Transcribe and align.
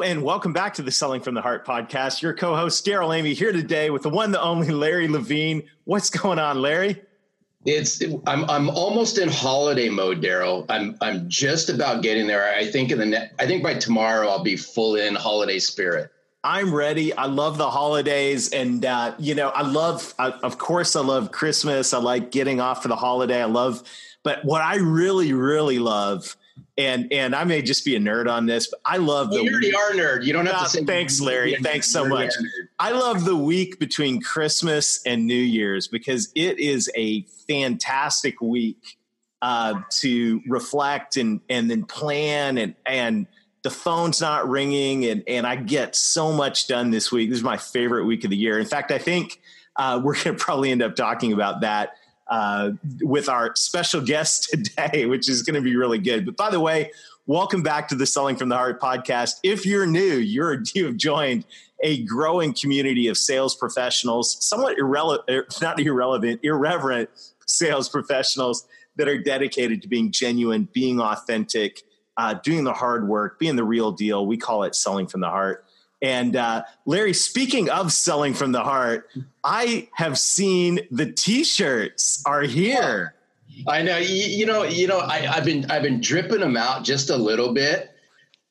Hello 0.00 0.12
and 0.12 0.22
welcome 0.22 0.54
back 0.54 0.72
to 0.72 0.80
the 0.80 0.90
Selling 0.90 1.20
from 1.20 1.34
the 1.34 1.42
Heart 1.42 1.66
podcast. 1.66 2.22
Your 2.22 2.32
co-host 2.32 2.86
Darrell 2.86 3.12
Amy 3.12 3.34
here 3.34 3.52
today 3.52 3.90
with 3.90 4.00
the 4.00 4.08
one, 4.08 4.30
the 4.30 4.40
only 4.40 4.70
Larry 4.70 5.08
Levine. 5.08 5.62
What's 5.84 6.08
going 6.08 6.38
on, 6.38 6.62
Larry? 6.62 7.02
It's 7.66 8.02
I'm 8.26 8.48
I'm 8.48 8.70
almost 8.70 9.18
in 9.18 9.28
holiday 9.28 9.90
mode, 9.90 10.22
Darrell. 10.22 10.64
I'm 10.70 10.96
I'm 11.02 11.28
just 11.28 11.68
about 11.68 12.02
getting 12.02 12.26
there. 12.26 12.50
I 12.54 12.70
think 12.70 12.90
in 12.90 12.98
the 12.98 13.04
ne- 13.04 13.30
I 13.38 13.46
think 13.46 13.62
by 13.62 13.74
tomorrow 13.74 14.30
I'll 14.30 14.42
be 14.42 14.56
full 14.56 14.96
in 14.96 15.16
holiday 15.16 15.58
spirit. 15.58 16.10
I'm 16.42 16.74
ready. 16.74 17.12
I 17.12 17.26
love 17.26 17.58
the 17.58 17.68
holidays, 17.68 18.48
and 18.54 18.82
uh, 18.86 19.14
you 19.18 19.34
know, 19.34 19.50
I 19.50 19.60
love. 19.60 20.14
I, 20.18 20.30
of 20.30 20.56
course, 20.56 20.96
I 20.96 21.02
love 21.02 21.30
Christmas. 21.30 21.92
I 21.92 21.98
like 21.98 22.30
getting 22.30 22.58
off 22.58 22.80
for 22.80 22.88
the 22.88 22.96
holiday. 22.96 23.42
I 23.42 23.46
love, 23.46 23.82
but 24.22 24.46
what 24.46 24.62
I 24.62 24.76
really, 24.76 25.34
really 25.34 25.78
love 25.78 26.38
and 26.80 27.12
and 27.12 27.34
I 27.34 27.44
may 27.44 27.60
just 27.60 27.84
be 27.84 27.94
a 27.94 27.98
nerd 27.98 28.28
on 28.30 28.46
this, 28.46 28.68
but 28.68 28.80
I 28.86 28.96
love 28.96 29.30
the. 29.30 29.42
You 29.42 29.50
already 29.50 29.74
are 29.74 29.90
nerd. 29.90 30.24
You 30.24 30.32
don't 30.32 30.46
have 30.46 30.64
to 30.64 30.70
say. 30.70 30.84
Thanks, 30.84 31.20
Larry. 31.20 31.56
Thanks 31.56 31.92
so 31.92 32.06
much. 32.06 32.32
I 32.78 32.92
love 32.92 33.26
the 33.26 33.36
week 33.36 33.78
between 33.78 34.22
Christmas 34.22 35.02
and 35.04 35.26
New 35.26 35.34
Year's 35.34 35.88
because 35.88 36.32
it 36.34 36.58
is 36.58 36.90
a 36.96 37.22
fantastic 37.46 38.40
week 38.40 38.96
uh, 39.42 39.80
to 39.98 40.40
reflect 40.46 41.18
and 41.18 41.42
and 41.50 41.70
then 41.70 41.84
plan 41.84 42.56
and 42.56 42.74
and 42.86 43.26
the 43.62 43.70
phone's 43.70 44.22
not 44.22 44.48
ringing 44.48 45.04
and 45.04 45.22
and 45.28 45.46
I 45.46 45.56
get 45.56 45.94
so 45.94 46.32
much 46.32 46.66
done 46.66 46.90
this 46.90 47.12
week. 47.12 47.28
This 47.28 47.38
is 47.38 47.44
my 47.44 47.58
favorite 47.58 48.06
week 48.06 48.24
of 48.24 48.30
the 48.30 48.38
year. 48.38 48.58
In 48.58 48.66
fact, 48.66 48.90
I 48.90 48.98
think 48.98 49.42
uh, 49.76 50.00
we're 50.02 50.14
going 50.14 50.34
to 50.36 50.42
probably 50.42 50.70
end 50.70 50.82
up 50.82 50.96
talking 50.96 51.34
about 51.34 51.60
that 51.60 51.96
uh, 52.30 52.70
with 53.00 53.28
our 53.28 53.54
special 53.56 54.00
guest 54.00 54.48
today, 54.50 55.06
which 55.06 55.28
is 55.28 55.42
going 55.42 55.56
to 55.56 55.60
be 55.60 55.76
really 55.76 55.98
good. 55.98 56.24
But 56.24 56.36
by 56.36 56.50
the 56.50 56.60
way, 56.60 56.92
welcome 57.26 57.62
back 57.62 57.88
to 57.88 57.94
the 57.94 58.06
Selling 58.06 58.36
from 58.36 58.48
the 58.48 58.56
Heart 58.56 58.80
podcast. 58.80 59.40
If 59.42 59.66
you're 59.66 59.86
new, 59.86 60.16
you're 60.16 60.62
you 60.74 60.86
have 60.86 60.96
joined 60.96 61.44
a 61.82 62.02
growing 62.04 62.54
community 62.54 63.08
of 63.08 63.18
sales 63.18 63.54
professionals, 63.56 64.36
somewhat 64.44 64.78
irrelevant, 64.78 65.28
er, 65.28 65.46
not 65.60 65.80
irrelevant, 65.80 66.40
irreverent 66.42 67.10
sales 67.46 67.88
professionals 67.88 68.66
that 68.96 69.08
are 69.08 69.18
dedicated 69.18 69.82
to 69.82 69.88
being 69.88 70.12
genuine, 70.12 70.68
being 70.72 71.00
authentic, 71.00 71.82
uh, 72.16 72.34
doing 72.34 72.64
the 72.64 72.72
hard 72.72 73.08
work, 73.08 73.38
being 73.38 73.56
the 73.56 73.64
real 73.64 73.92
deal. 73.92 74.26
We 74.26 74.36
call 74.36 74.62
it 74.64 74.74
selling 74.74 75.06
from 75.06 75.20
the 75.20 75.30
heart. 75.30 75.64
And 76.02 76.36
uh, 76.36 76.64
Larry, 76.86 77.12
speaking 77.12 77.68
of 77.68 77.92
selling 77.92 78.34
from 78.34 78.52
the 78.52 78.62
heart, 78.62 79.10
I 79.44 79.88
have 79.94 80.18
seen 80.18 80.80
the 80.90 81.12
T-shirts 81.12 82.22
are 82.26 82.42
here. 82.42 83.14
I 83.66 83.82
know. 83.82 83.98
You, 83.98 84.24
you 84.24 84.46
know. 84.46 84.62
You 84.62 84.86
know. 84.86 85.00
I, 85.00 85.18
have 85.18 85.44
been 85.44 85.70
I've 85.70 85.82
been 85.82 86.00
dripping 86.00 86.40
them 86.40 86.56
out 86.56 86.84
just 86.84 87.10
a 87.10 87.16
little 87.16 87.52
bit. 87.52 87.90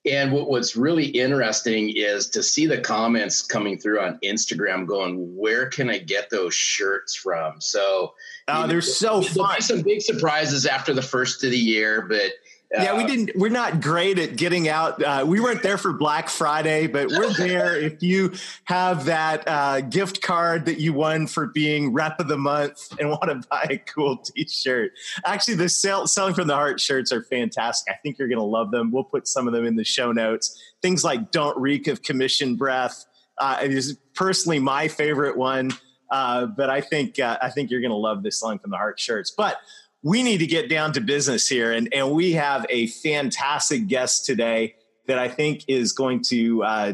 And 0.06 0.32
what, 0.32 0.50
what's 0.50 0.78
really 0.78 1.06
interesting 1.06 1.94
is 1.96 2.30
to 2.30 2.42
see 2.42 2.66
the 2.66 2.80
comments 2.80 3.42
coming 3.42 3.78
through 3.78 4.00
on 4.00 4.20
Instagram, 4.24 4.86
going, 4.86 5.36
"Where 5.36 5.68
can 5.68 5.90
I 5.90 5.98
get 5.98 6.30
those 6.30 6.54
shirts 6.54 7.16
from?" 7.16 7.60
So, 7.60 8.14
oh, 8.48 8.68
they're 8.68 8.82
so 8.82 9.22
fun. 9.22 9.62
Some 9.62 9.82
big 9.82 10.02
surprises 10.02 10.66
after 10.66 10.94
the 10.94 11.02
first 11.02 11.44
of 11.44 11.52
the 11.52 11.58
year, 11.58 12.02
but 12.02 12.32
yeah, 12.72 12.96
we 12.96 13.06
didn't. 13.06 13.32
We're 13.36 13.50
not 13.50 13.82
great 13.82 14.20
at 14.20 14.36
getting 14.36 14.70
out. 14.70 15.02
Uh, 15.02 15.26
we 15.28 15.40
weren't 15.40 15.64
there 15.64 15.78
for 15.78 15.92
Black 15.92 16.30
Friday, 16.30 16.86
but 16.86 17.08
we're 17.10 17.34
there. 17.34 17.76
if 17.82 18.04
you 18.04 18.34
have 18.66 19.06
that 19.06 19.48
uh, 19.48 19.82
gift 19.82 20.22
card 20.22 20.66
that 20.66 20.80
you 20.80 20.94
won 20.94 21.26
for 21.26 21.48
being 21.48 21.94
Rep 21.94 22.20
of 22.20 22.28
the 22.28 22.38
Month 22.38 22.96
and 23.00 23.10
want 23.10 23.24
to 23.24 23.48
buy 23.50 23.66
a 23.72 23.78
cool 23.78 24.18
T-shirt, 24.18 24.92
actually, 25.26 25.56
the 25.56 25.68
sell, 25.68 26.06
selling 26.06 26.36
from 26.36 26.48
the 26.48 26.54
heart 26.54 26.80
shirts 26.80 27.12
are 27.12 27.24
fantastic. 27.24 27.92
I 27.92 27.98
think 28.04 28.20
you're 28.20 28.28
going 28.28 28.38
to 28.38 28.46
love 28.46 28.70
them. 28.70 28.92
We'll 28.92 29.04
put 29.04 29.28
some 29.28 29.48
of 29.48 29.54
them 29.54 29.66
in 29.66 29.76
the 29.76 29.84
show 29.84 30.12
notes. 30.12 30.62
Things 30.84 31.04
like 31.04 31.32
"Don't 31.32 31.58
reek 31.58 31.88
of 31.88 32.04
commission 32.04 32.56
breath" 32.56 33.04
uh, 33.40 33.58
is 33.64 33.98
personally 34.14 34.60
my 34.60 34.88
favorite 34.88 35.38
one. 35.38 35.72
Uh, 36.12 36.46
but 36.46 36.70
I 36.70 36.82
think 36.82 37.20
uh, 37.20 37.40
I 37.42 37.50
think 37.50 37.72
you're 37.72 37.82
going 37.82 37.90
to 37.90 37.98
love 37.98 38.22
the 38.22 38.32
selling 38.32 38.60
from 38.60 38.70
the 38.70 38.78
heart 38.78 39.00
shirts. 39.00 39.32
But 39.32 39.58
we 40.04 40.24
need 40.24 40.38
to 40.38 40.48
get 40.48 40.70
down 40.70 40.94
to 40.94 41.02
business 41.02 41.48
here. 41.48 41.72
And, 41.74 41.94
and 41.94 42.12
we 42.12 42.34
have 42.34 42.66
a 42.70 42.88
fantastic 42.88 43.88
guest 43.88 44.26
today 44.26 44.76
that 45.08 45.20
I 45.20 45.28
think 45.28 45.66
is 45.68 45.92
going 45.92 46.22
to 46.26 46.64
uh, 46.64 46.94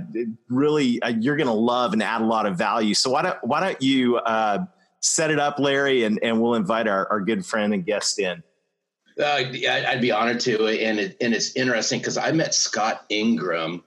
really, 0.50 1.02
uh, 1.02 1.10
you're 1.10 1.36
going 1.36 1.48
to 1.48 1.54
love 1.54 1.94
and 1.94 2.02
add 2.02 2.22
a 2.22 2.26
lot 2.26 2.46
of 2.46 2.58
value. 2.58 2.94
So 2.94 3.10
why 3.12 3.22
don't, 3.22 3.38
why 3.44 3.60
don't 3.60 3.82
you 3.82 4.18
uh, 4.18 4.66
set 5.02 5.32
it 5.32 5.40
up, 5.40 5.60
Larry, 5.60 6.04
and, 6.04 6.20
and 6.24 6.42
we'll 6.42 6.56
invite 6.56 6.88
our, 6.88 7.08
our 7.12 7.20
good 7.20 7.46
friend 7.46 7.74
and 7.74 7.86
guest 7.86 8.18
in. 8.20 8.42
Uh, 9.20 9.26
I'd 9.26 10.02
be 10.02 10.12
honored 10.12 10.40
to. 10.42 10.68
And, 10.68 11.00
it, 11.00 11.18
and 11.22 11.34
it's 11.34 11.56
interesting 11.56 12.00
because 12.00 12.18
I 12.18 12.32
met 12.32 12.56
Scott 12.56 13.06
Ingram 13.10 13.84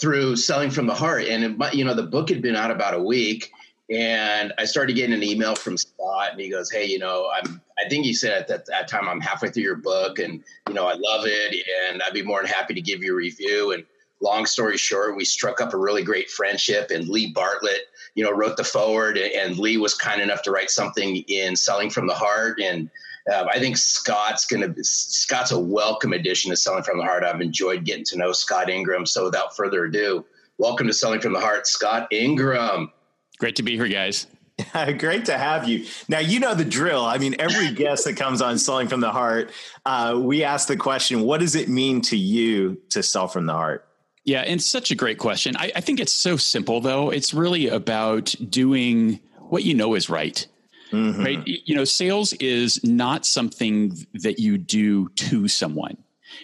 through 0.00 0.36
Selling 0.36 0.70
from 0.70 0.86
the 0.86 0.94
Heart. 0.94 1.24
And, 1.24 1.44
it, 1.44 1.74
you 1.74 1.84
know, 1.84 1.94
the 1.94 2.04
book 2.04 2.28
had 2.28 2.40
been 2.40 2.56
out 2.56 2.70
about 2.70 2.94
a 2.94 3.02
week 3.02 3.52
and 3.90 4.52
I 4.58 4.64
started 4.64 4.96
getting 4.96 5.14
an 5.14 5.22
email 5.22 5.54
from 5.54 5.76
Scott, 5.76 6.32
and 6.32 6.40
he 6.40 6.50
goes, 6.50 6.70
"Hey, 6.70 6.84
you 6.84 6.98
know, 6.98 7.30
I'm. 7.34 7.60
I 7.78 7.88
think 7.88 8.04
he 8.04 8.12
said 8.12 8.32
at 8.32 8.48
that, 8.48 8.66
that 8.66 8.88
time 8.88 9.08
I'm 9.08 9.20
halfway 9.20 9.50
through 9.50 9.62
your 9.62 9.76
book, 9.76 10.18
and 10.18 10.42
you 10.68 10.74
know, 10.74 10.86
I 10.86 10.94
love 10.94 11.24
it, 11.26 11.64
and 11.90 12.02
I'd 12.02 12.12
be 12.12 12.22
more 12.22 12.42
than 12.42 12.50
happy 12.50 12.74
to 12.74 12.80
give 12.80 13.02
you 13.02 13.12
a 13.12 13.16
review." 13.16 13.72
And 13.72 13.84
long 14.20 14.46
story 14.46 14.76
short, 14.76 15.16
we 15.16 15.24
struck 15.24 15.60
up 15.60 15.72
a 15.72 15.78
really 15.78 16.02
great 16.02 16.30
friendship, 16.30 16.90
and 16.90 17.08
Lee 17.08 17.32
Bartlett, 17.32 17.82
you 18.14 18.24
know, 18.24 18.32
wrote 18.32 18.56
the 18.56 18.64
forward, 18.64 19.16
and 19.16 19.58
Lee 19.58 19.78
was 19.78 19.94
kind 19.94 20.20
enough 20.20 20.42
to 20.42 20.50
write 20.50 20.70
something 20.70 21.18
in 21.28 21.56
Selling 21.56 21.88
from 21.88 22.06
the 22.06 22.14
Heart, 22.14 22.60
and 22.60 22.90
uh, 23.32 23.46
I 23.50 23.58
think 23.58 23.76
Scott's 23.76 24.44
going 24.44 24.74
to 24.74 24.84
Scott's 24.84 25.50
a 25.50 25.58
welcome 25.58 26.12
addition 26.12 26.50
to 26.50 26.56
Selling 26.56 26.82
from 26.82 26.98
the 26.98 27.04
Heart. 27.04 27.24
I've 27.24 27.40
enjoyed 27.40 27.84
getting 27.84 28.04
to 28.06 28.18
know 28.18 28.32
Scott 28.32 28.70
Ingram. 28.70 29.06
So 29.06 29.24
without 29.24 29.56
further 29.56 29.84
ado, 29.84 30.24
welcome 30.58 30.86
to 30.86 30.94
Selling 30.94 31.20
from 31.20 31.32
the 31.32 31.40
Heart, 31.40 31.66
Scott 31.66 32.08
Ingram. 32.10 32.90
Great 33.38 33.56
to 33.56 33.62
be 33.62 33.76
here, 33.76 33.88
guys. 33.88 34.26
Great 34.98 35.24
to 35.26 35.38
have 35.38 35.68
you. 35.68 35.86
Now, 36.08 36.18
you 36.18 36.40
know 36.40 36.54
the 36.54 36.64
drill. 36.64 37.04
I 37.04 37.18
mean, 37.18 37.36
every 37.38 37.72
guest 37.74 38.04
that 38.04 38.16
comes 38.16 38.42
on 38.42 38.58
Selling 38.58 38.88
from 38.88 39.00
the 39.00 39.10
Heart, 39.10 39.52
uh, 39.86 40.18
we 40.20 40.42
ask 40.42 40.68
the 40.68 40.76
question 40.76 41.22
what 41.22 41.40
does 41.40 41.54
it 41.54 41.68
mean 41.68 42.00
to 42.02 42.16
you 42.16 42.80
to 42.90 43.02
sell 43.02 43.28
from 43.28 43.46
the 43.46 43.52
heart? 43.52 43.86
Yeah, 44.24 44.40
and 44.40 44.60
such 44.60 44.90
a 44.90 44.94
great 44.94 45.18
question. 45.18 45.56
I, 45.56 45.72
I 45.76 45.80
think 45.80 46.00
it's 46.00 46.12
so 46.12 46.36
simple, 46.36 46.80
though. 46.80 47.10
It's 47.10 47.32
really 47.32 47.68
about 47.68 48.34
doing 48.50 49.20
what 49.48 49.64
you 49.64 49.74
know 49.74 49.94
is 49.94 50.10
right. 50.10 50.46
Mm-hmm. 50.92 51.22
Right? 51.22 51.46
You 51.46 51.76
know, 51.76 51.84
sales 51.84 52.32
is 52.34 52.82
not 52.84 53.24
something 53.24 53.96
that 54.14 54.38
you 54.38 54.58
do 54.58 55.08
to 55.10 55.48
someone. 55.48 55.96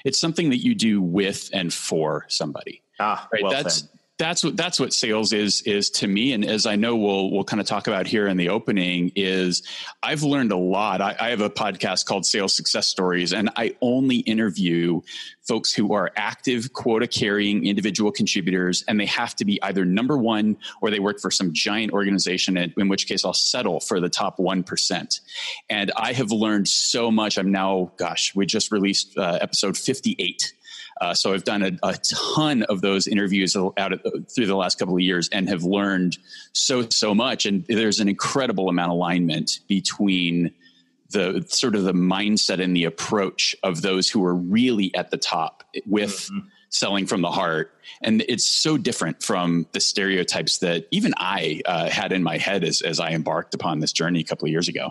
It's 0.05 0.19
something 0.19 0.50
that 0.50 0.59
you 0.59 0.75
do 0.75 1.03
with 1.03 1.50
and 1.53 1.72
for 1.72 2.25
somebody. 2.28 2.82
Ah, 3.00 3.28
right. 3.32 3.43
Well 3.43 3.53
that's 3.53 3.81
said 3.81 3.88
that's 4.17 4.45
what 4.45 4.57
that's 4.57 4.79
what 4.79 4.93
sales 4.93 5.33
is 5.33 5.63
is 5.63 5.91
to 5.91 6.07
me 6.07 6.33
and 6.33 6.45
as 6.45 6.67
i 6.67 6.77
know 6.77 6.95
we'll 6.95 7.33
we'll 7.33 7.43
kind 7.43 7.61
of 7.61 7.67
talk 7.67 7.89
about 7.89 8.07
here 8.07 8.29
in 8.29 8.37
the 8.37 8.49
opening 8.49 9.11
is 9.17 9.63
i've 10.05 10.23
learned 10.23 10.53
a 10.53 10.57
lot. 10.57 11.01
I, 11.01 11.17
I, 11.19 11.31
have 11.31 11.41
a 11.41 11.51
podcast 11.51 12.07
called 12.07 12.25
sales 12.25 12.55
success 12.55 12.87
stories 12.87 13.33
and 13.33 13.50
i 13.56 13.75
only 13.81 14.19
interview 14.19 15.00
folks 15.43 15.73
who 15.73 15.93
are 15.94 16.12
active 16.17 16.73
quota 16.73 17.09
carrying 17.09 17.67
individual 17.67 18.12
contributors 18.12 18.85
and 18.87 19.00
they 19.00 19.06
have 19.06 19.35
to 19.37 19.44
be 19.44 19.61
either 19.62 19.85
number 19.85 20.17
one 20.17 20.56
or 20.81 20.91
they 20.91 21.00
work 21.00 21.21
for 21.21 21.31
some 21.31 21.53
giant 21.53 21.93
organization 21.93 22.56
in, 22.56 22.73
in 22.77 22.88
which 22.88 23.09
case 23.09 23.25
i'll 23.25 23.33
settle 23.33 23.81
for 23.81 23.99
the 23.99 24.09
top 24.09 24.38
1% 24.38 25.21
and 25.69 25.93
i 25.97 26.12
have 26.12 26.31
learned 26.31 26.69
so 26.69 27.11
much. 27.11 27.37
I'm 27.37 27.50
now 27.50 27.93
gosh 27.97 28.33
we 28.35 28.47
just 28.47 28.71
released 28.71 29.19
uh, 29.19 29.38
episode 29.41 29.77
58 29.77 30.53
uh, 31.00 31.14
so 31.14 31.32
I've 31.35 31.44
done 31.44 31.62
a, 31.62 31.73
a, 31.82 31.96
ton 32.32 32.62
of 32.64 32.81
those 32.81 33.06
interviews 33.06 33.56
out 33.56 33.93
of, 33.93 34.00
through 34.35 34.46
the 34.46 34.56
last 34.56 34.79
couple 34.79 34.94
of 34.94 35.00
years 35.00 35.29
and 35.32 35.49
have 35.49 35.64
learned 35.64 36.19
so 36.52 36.88
so 36.88 37.14
much. 37.14 37.46
And 37.46 37.64
there's 37.69 38.00
an 38.00 38.08
incredible 38.08 38.69
amount 38.69 38.93
of 38.93 38.96
alignment 38.96 39.61
between 39.69 40.52
the 41.11 41.44
sort 41.49 41.75
of 41.75 41.85
the 41.85 41.93
mindset 41.93 42.62
and 42.62 42.76
the 42.76 42.85
approach 42.85 43.56
of 43.62 43.82
those 43.82 44.08
who 44.08 44.25
are 44.25 44.35
really 44.35 44.94
at 44.94 45.11
the 45.11 45.19
top 45.19 45.64
with. 45.87 46.29
Mm-hmm. 46.31 46.49
Selling 46.70 47.06
from 47.06 47.20
the 47.20 47.31
heart, 47.31 47.70
and 48.02 48.25
it's 48.29 48.44
so 48.44 48.76
different 48.76 49.23
from 49.23 49.69
the 49.70 49.79
stereotypes 49.79 50.58
that 50.58 50.88
even 50.90 51.14
I 51.17 51.61
uh, 51.67 51.88
had 51.88 52.11
in 52.11 52.25
my 52.25 52.37
head 52.37 52.64
as 52.64 52.81
as 52.81 52.99
I 52.99 53.11
embarked 53.11 53.55
upon 53.55 53.79
this 53.79 53.93
journey 53.93 54.19
a 54.19 54.25
couple 54.25 54.47
of 54.47 54.50
years 54.50 54.67
ago. 54.67 54.90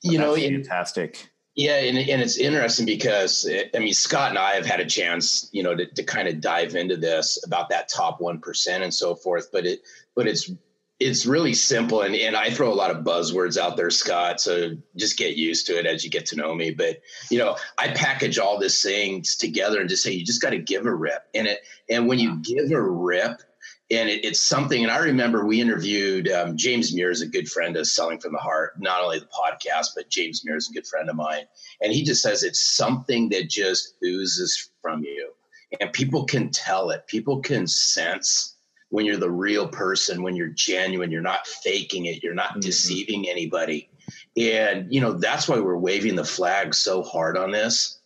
You 0.00 0.16
know, 0.16 0.34
fantastic 0.36 1.28
Yeah, 1.56 1.76
and, 1.76 1.96
and 1.96 2.20
it's 2.20 2.36
interesting 2.36 2.84
because 2.84 3.48
I 3.74 3.78
mean 3.78 3.94
Scott 3.94 4.30
and 4.30 4.38
I 4.38 4.54
have 4.54 4.66
had 4.66 4.80
a 4.80 4.86
chance, 4.86 5.48
you 5.52 5.62
know, 5.62 5.74
to, 5.74 5.86
to 5.86 6.02
kind 6.02 6.26
of 6.26 6.40
dive 6.40 6.74
into 6.74 6.96
this 6.96 7.42
about 7.44 7.68
that 7.68 7.88
top 7.88 8.20
one 8.20 8.40
percent 8.40 8.82
and 8.82 8.92
so 8.92 9.14
forth. 9.14 9.50
But 9.52 9.64
it, 9.64 9.82
but 10.16 10.26
it's 10.26 10.50
it's 10.98 11.26
really 11.26 11.54
simple, 11.54 12.02
and 12.02 12.14
and 12.14 12.34
I 12.34 12.50
throw 12.50 12.72
a 12.72 12.74
lot 12.74 12.90
of 12.90 13.04
buzzwords 13.04 13.56
out 13.56 13.76
there, 13.76 13.90
Scott. 13.90 14.40
So 14.40 14.76
just 14.96 15.16
get 15.16 15.36
used 15.36 15.66
to 15.66 15.78
it 15.78 15.86
as 15.86 16.04
you 16.04 16.10
get 16.10 16.26
to 16.26 16.36
know 16.36 16.54
me. 16.54 16.72
But 16.72 17.02
you 17.30 17.38
know, 17.38 17.56
I 17.78 17.88
package 17.88 18.38
all 18.38 18.58
these 18.58 18.82
things 18.82 19.36
together 19.36 19.80
and 19.80 19.88
just 19.88 20.02
say 20.02 20.12
you 20.12 20.24
just 20.24 20.42
got 20.42 20.50
to 20.50 20.58
give 20.58 20.86
a 20.86 20.94
rip, 20.94 21.22
and 21.34 21.46
it 21.46 21.60
and 21.88 22.08
when 22.08 22.18
you 22.18 22.40
give 22.42 22.70
a 22.72 22.80
rip 22.80 23.42
and 23.90 24.08
it, 24.08 24.24
it's 24.24 24.40
something. 24.40 24.82
And 24.82 24.90
I 24.90 24.98
remember 24.98 25.44
we 25.44 25.60
interviewed 25.60 26.28
um, 26.30 26.56
James 26.56 26.94
Muir 26.94 27.10
is 27.10 27.22
a 27.22 27.26
good 27.26 27.48
friend 27.48 27.76
of 27.76 27.86
Selling 27.86 28.18
from 28.18 28.32
the 28.32 28.38
Heart, 28.38 28.80
not 28.80 29.02
only 29.02 29.18
the 29.18 29.26
podcast, 29.26 29.88
but 29.94 30.10
James 30.10 30.44
Muir 30.44 30.56
is 30.56 30.70
a 30.70 30.74
good 30.74 30.86
friend 30.86 31.08
of 31.08 31.16
mine, 31.16 31.44
and 31.80 31.92
he 31.92 32.02
just 32.02 32.22
says 32.22 32.42
it's 32.42 32.76
something 32.76 33.28
that 33.30 33.48
just 33.48 33.94
oozes 34.04 34.70
from 34.80 35.02
you, 35.02 35.32
and 35.80 35.92
people 35.92 36.24
can 36.24 36.50
tell 36.50 36.90
it. 36.90 37.06
People 37.06 37.40
can 37.40 37.66
sense 37.66 38.56
when 38.90 39.04
you're 39.04 39.16
the 39.16 39.30
real 39.30 39.66
person, 39.66 40.22
when 40.22 40.36
you're 40.36 40.48
genuine, 40.48 41.10
you're 41.10 41.20
not 41.20 41.46
faking 41.46 42.06
it, 42.06 42.22
you're 42.22 42.34
not 42.34 42.50
mm-hmm. 42.50 42.60
deceiving 42.60 43.28
anybody, 43.28 43.90
and 44.36 44.92
you 44.92 45.00
know 45.00 45.12
that's 45.12 45.48
why 45.48 45.58
we're 45.58 45.76
waving 45.76 46.16
the 46.16 46.24
flag 46.24 46.74
so 46.74 47.02
hard 47.02 47.36
on 47.36 47.50
this 47.50 48.00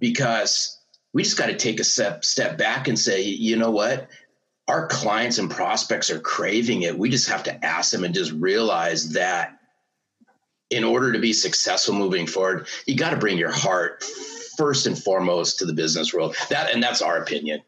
because 0.00 0.78
we 1.14 1.22
just 1.22 1.38
got 1.38 1.46
to 1.46 1.56
take 1.56 1.80
a 1.80 1.84
step 1.84 2.24
step 2.24 2.58
back 2.58 2.88
and 2.88 2.98
say, 2.98 3.22
you 3.22 3.56
know 3.56 3.70
what? 3.70 4.08
Our 4.68 4.86
clients 4.86 5.38
and 5.38 5.50
prospects 5.50 6.10
are 6.10 6.20
craving 6.20 6.82
it. 6.82 6.98
We 6.98 7.10
just 7.10 7.28
have 7.28 7.42
to 7.44 7.64
ask 7.64 7.92
them 7.92 8.04
and 8.04 8.14
just 8.14 8.32
realize 8.32 9.10
that 9.10 9.58
in 10.70 10.84
order 10.84 11.12
to 11.12 11.18
be 11.18 11.32
successful 11.32 11.94
moving 11.94 12.26
forward, 12.26 12.66
you 12.86 12.96
got 12.96 13.10
to 13.10 13.16
bring 13.16 13.36
your 13.36 13.52
heart 13.52 14.02
first 14.56 14.86
and 14.86 14.98
foremost 14.98 15.58
to 15.58 15.66
the 15.66 15.74
business 15.74 16.14
world. 16.14 16.36
That 16.48 16.72
and 16.72 16.82
that's 16.82 17.02
our 17.02 17.18
opinion. 17.18 17.62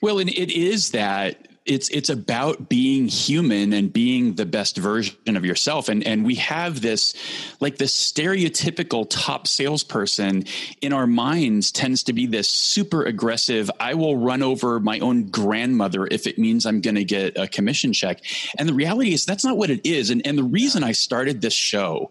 Well, 0.00 0.18
and 0.18 0.30
it 0.30 0.50
is 0.50 0.90
that 0.90 1.48
it's 1.64 1.88
it's 1.90 2.08
about 2.08 2.68
being 2.68 3.06
human 3.08 3.72
and 3.72 3.92
being 3.92 4.34
the 4.34 4.46
best 4.46 4.76
version 4.76 5.36
of 5.36 5.44
yourself. 5.44 5.88
And 5.88 6.04
and 6.06 6.24
we 6.24 6.34
have 6.36 6.80
this 6.80 7.14
like 7.60 7.78
this 7.78 7.94
stereotypical 7.94 9.06
top 9.08 9.46
salesperson 9.46 10.44
in 10.80 10.92
our 10.92 11.06
minds 11.06 11.70
tends 11.70 12.02
to 12.04 12.12
be 12.12 12.26
this 12.26 12.48
super 12.48 13.04
aggressive 13.04 13.70
i 13.80 13.94
will 13.94 14.16
run 14.16 14.42
over 14.42 14.80
my 14.80 14.98
own 14.98 15.26
grandmother 15.26 16.06
if 16.10 16.26
it 16.26 16.38
means 16.38 16.66
i'm 16.66 16.80
going 16.80 16.94
to 16.94 17.04
get 17.04 17.36
a 17.38 17.46
commission 17.46 17.92
check. 17.92 18.20
And 18.58 18.68
the 18.68 18.74
reality 18.74 19.12
is 19.12 19.24
that's 19.24 19.44
not 19.44 19.56
what 19.56 19.70
it 19.70 19.86
is. 19.86 20.10
And 20.10 20.26
and 20.26 20.36
the 20.36 20.44
reason 20.44 20.82
i 20.82 20.92
started 20.92 21.40
this 21.40 21.52
show 21.52 22.10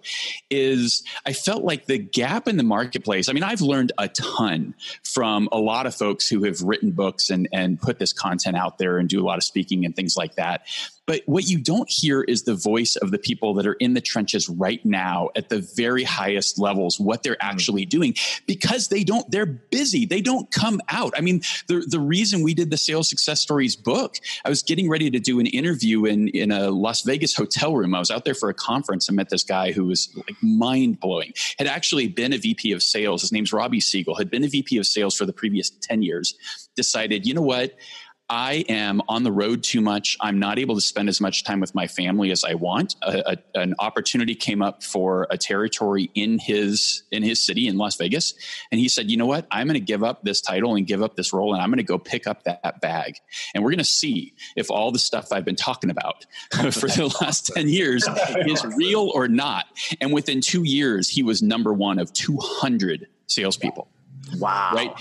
is 0.49 1.03
i 1.25 1.33
felt 1.33 1.63
like 1.63 1.85
the 1.85 1.97
gap 1.97 2.47
in 2.47 2.57
the 2.57 2.63
marketplace 2.63 3.29
i 3.29 3.33
mean 3.33 3.43
i've 3.43 3.61
learned 3.61 3.91
a 3.97 4.07
ton 4.09 4.73
from 5.03 5.49
a 5.51 5.57
lot 5.57 5.85
of 5.85 5.95
folks 5.95 6.27
who 6.27 6.43
have 6.43 6.61
written 6.61 6.91
books 6.91 7.29
and 7.29 7.47
and 7.51 7.81
put 7.81 7.99
this 7.99 8.13
content 8.13 8.55
out 8.55 8.77
there 8.77 8.97
and 8.97 9.09
do 9.09 9.21
a 9.21 9.25
lot 9.25 9.37
of 9.41 9.45
speaking 9.45 9.85
and 9.85 9.95
things 9.95 10.15
like 10.15 10.35
that. 10.35 10.63
But 11.07 11.23
what 11.25 11.45
you 11.45 11.57
don't 11.57 11.89
hear 11.89 12.21
is 12.21 12.43
the 12.43 12.55
voice 12.55 12.95
of 12.95 13.11
the 13.11 13.17
people 13.17 13.53
that 13.55 13.67
are 13.67 13.73
in 13.73 13.95
the 13.95 14.01
trenches 14.01 14.47
right 14.47 14.79
now 14.85 15.29
at 15.35 15.49
the 15.49 15.59
very 15.75 16.03
highest 16.03 16.59
levels, 16.59 16.99
what 16.99 17.23
they're 17.23 17.33
mm. 17.33 17.41
actually 17.41 17.85
doing, 17.85 18.15
because 18.47 18.87
they 18.87 19.03
don't, 19.03 19.29
they're 19.29 19.45
busy. 19.45 20.05
They 20.05 20.21
don't 20.21 20.49
come 20.51 20.79
out. 20.89 21.13
I 21.17 21.21
mean, 21.21 21.41
the, 21.67 21.85
the 21.85 21.99
reason 21.99 22.43
we 22.43 22.53
did 22.53 22.69
the 22.69 22.77
Sales 22.77 23.09
Success 23.09 23.41
Stories 23.41 23.75
book, 23.75 24.17
I 24.45 24.49
was 24.49 24.61
getting 24.61 24.89
ready 24.89 25.09
to 25.09 25.19
do 25.19 25.39
an 25.39 25.47
interview 25.47 26.05
in, 26.05 26.29
in 26.29 26.51
a 26.51 26.69
Las 26.69 27.01
Vegas 27.01 27.35
hotel 27.35 27.75
room. 27.75 27.93
I 27.93 27.99
was 27.99 28.11
out 28.11 28.23
there 28.23 28.35
for 28.35 28.49
a 28.49 28.53
conference 28.53 29.09
and 29.09 29.17
met 29.17 29.29
this 29.29 29.43
guy 29.43 29.71
who 29.71 29.85
was 29.85 30.15
like 30.15 30.37
mind 30.41 30.99
blowing, 30.99 31.33
had 31.57 31.67
actually 31.67 32.07
been 32.07 32.31
a 32.31 32.37
VP 32.37 32.71
of 32.71 32.81
sales. 32.81 33.21
His 33.21 33.31
name's 33.31 33.51
Robbie 33.51 33.81
Siegel, 33.81 34.15
had 34.15 34.29
been 34.29 34.43
a 34.43 34.47
VP 34.47 34.77
of 34.77 34.85
sales 34.85 35.17
for 35.17 35.25
the 35.25 35.33
previous 35.33 35.69
10 35.69 36.03
years, 36.03 36.35
decided, 36.75 37.25
you 37.25 37.33
know 37.33 37.41
what? 37.41 37.75
I 38.31 38.63
am 38.69 39.01
on 39.09 39.23
the 39.23 39.31
road 39.31 39.61
too 39.61 39.81
much. 39.81 40.15
I'm 40.21 40.39
not 40.39 40.57
able 40.57 40.75
to 40.75 40.81
spend 40.81 41.09
as 41.09 41.19
much 41.19 41.43
time 41.43 41.59
with 41.59 41.75
my 41.75 41.85
family 41.85 42.31
as 42.31 42.45
I 42.45 42.53
want. 42.53 42.95
A, 43.01 43.33
a, 43.33 43.59
an 43.59 43.75
opportunity 43.77 44.35
came 44.35 44.61
up 44.61 44.83
for 44.83 45.27
a 45.29 45.37
territory 45.37 46.09
in 46.15 46.39
his 46.39 47.03
in 47.11 47.23
his 47.23 47.45
city 47.45 47.67
in 47.67 47.77
Las 47.77 47.97
Vegas, 47.97 48.33
and 48.71 48.79
he 48.79 48.87
said, 48.87 49.11
"You 49.11 49.17
know 49.17 49.25
what? 49.25 49.47
I'm 49.51 49.67
going 49.67 49.73
to 49.73 49.81
give 49.81 50.01
up 50.01 50.23
this 50.23 50.39
title 50.39 50.75
and 50.75 50.87
give 50.87 51.03
up 51.03 51.17
this 51.17 51.33
role, 51.33 51.53
and 51.53 51.61
I'm 51.61 51.69
going 51.69 51.79
to 51.79 51.83
go 51.83 51.97
pick 51.97 52.25
up 52.25 52.43
that, 52.43 52.63
that 52.63 52.79
bag, 52.79 53.17
and 53.53 53.65
we're 53.65 53.71
going 53.71 53.79
to 53.79 53.83
see 53.83 54.33
if 54.55 54.71
all 54.71 54.93
the 54.93 54.99
stuff 54.99 55.33
I've 55.33 55.43
been 55.45 55.57
talking 55.57 55.89
about 55.89 56.25
for 56.71 56.87
the 56.87 57.13
last 57.19 57.51
ten 57.53 57.67
years 57.67 58.07
is 58.47 58.63
real 58.77 59.11
or 59.13 59.27
not." 59.27 59.65
And 59.99 60.13
within 60.13 60.39
two 60.39 60.63
years, 60.63 61.09
he 61.09 61.21
was 61.21 61.41
number 61.41 61.73
one 61.73 61.99
of 61.99 62.13
200 62.13 63.07
salespeople. 63.27 63.89
Wow! 64.37 64.71
Right 64.73 64.95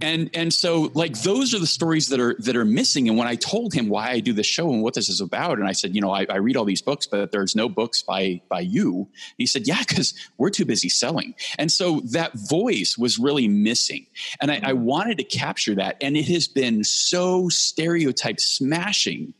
and 0.00 0.30
and 0.34 0.52
so 0.52 0.90
like 0.94 1.20
those 1.22 1.54
are 1.54 1.58
the 1.58 1.66
stories 1.66 2.08
that 2.08 2.20
are 2.20 2.36
that 2.40 2.56
are 2.56 2.64
missing. 2.64 3.08
And 3.08 3.18
when 3.18 3.28
i 3.28 3.34
told 3.34 3.72
him 3.72 3.88
why 3.88 4.10
i 4.10 4.20
do 4.20 4.32
this 4.32 4.46
show 4.46 4.72
and 4.72 4.82
what 4.82 4.94
this 4.94 5.08
is 5.08 5.20
about 5.20 5.58
and 5.58 5.68
i 5.68 5.72
said 5.72 5.94
you 5.94 6.00
know 6.00 6.10
i, 6.10 6.26
I 6.28 6.36
read 6.36 6.56
all 6.56 6.64
these 6.64 6.82
books 6.82 7.06
but 7.06 7.32
there's 7.32 7.54
no 7.54 7.68
books 7.68 8.02
by 8.02 8.40
by 8.48 8.60
you 8.60 9.08
he 9.38 9.46
said 9.46 9.66
yeah 9.66 9.82
because 9.86 10.14
we're 10.38 10.50
too 10.50 10.64
busy 10.64 10.88
selling. 10.88 11.34
And 11.58 11.70
so 11.70 12.00
that 12.12 12.32
voice 12.34 12.96
was 12.96 13.18
really 13.18 13.48
missing. 13.48 14.06
And 14.40 14.50
I, 14.50 14.60
I 14.62 14.72
wanted 14.72 15.18
to 15.18 15.24
capture 15.24 15.74
that. 15.76 15.96
And 16.00 16.16
it 16.16 16.28
has 16.28 16.48
been 16.48 16.84
so 16.84 17.48
stereotype 17.48 18.40
smashing 18.40 19.34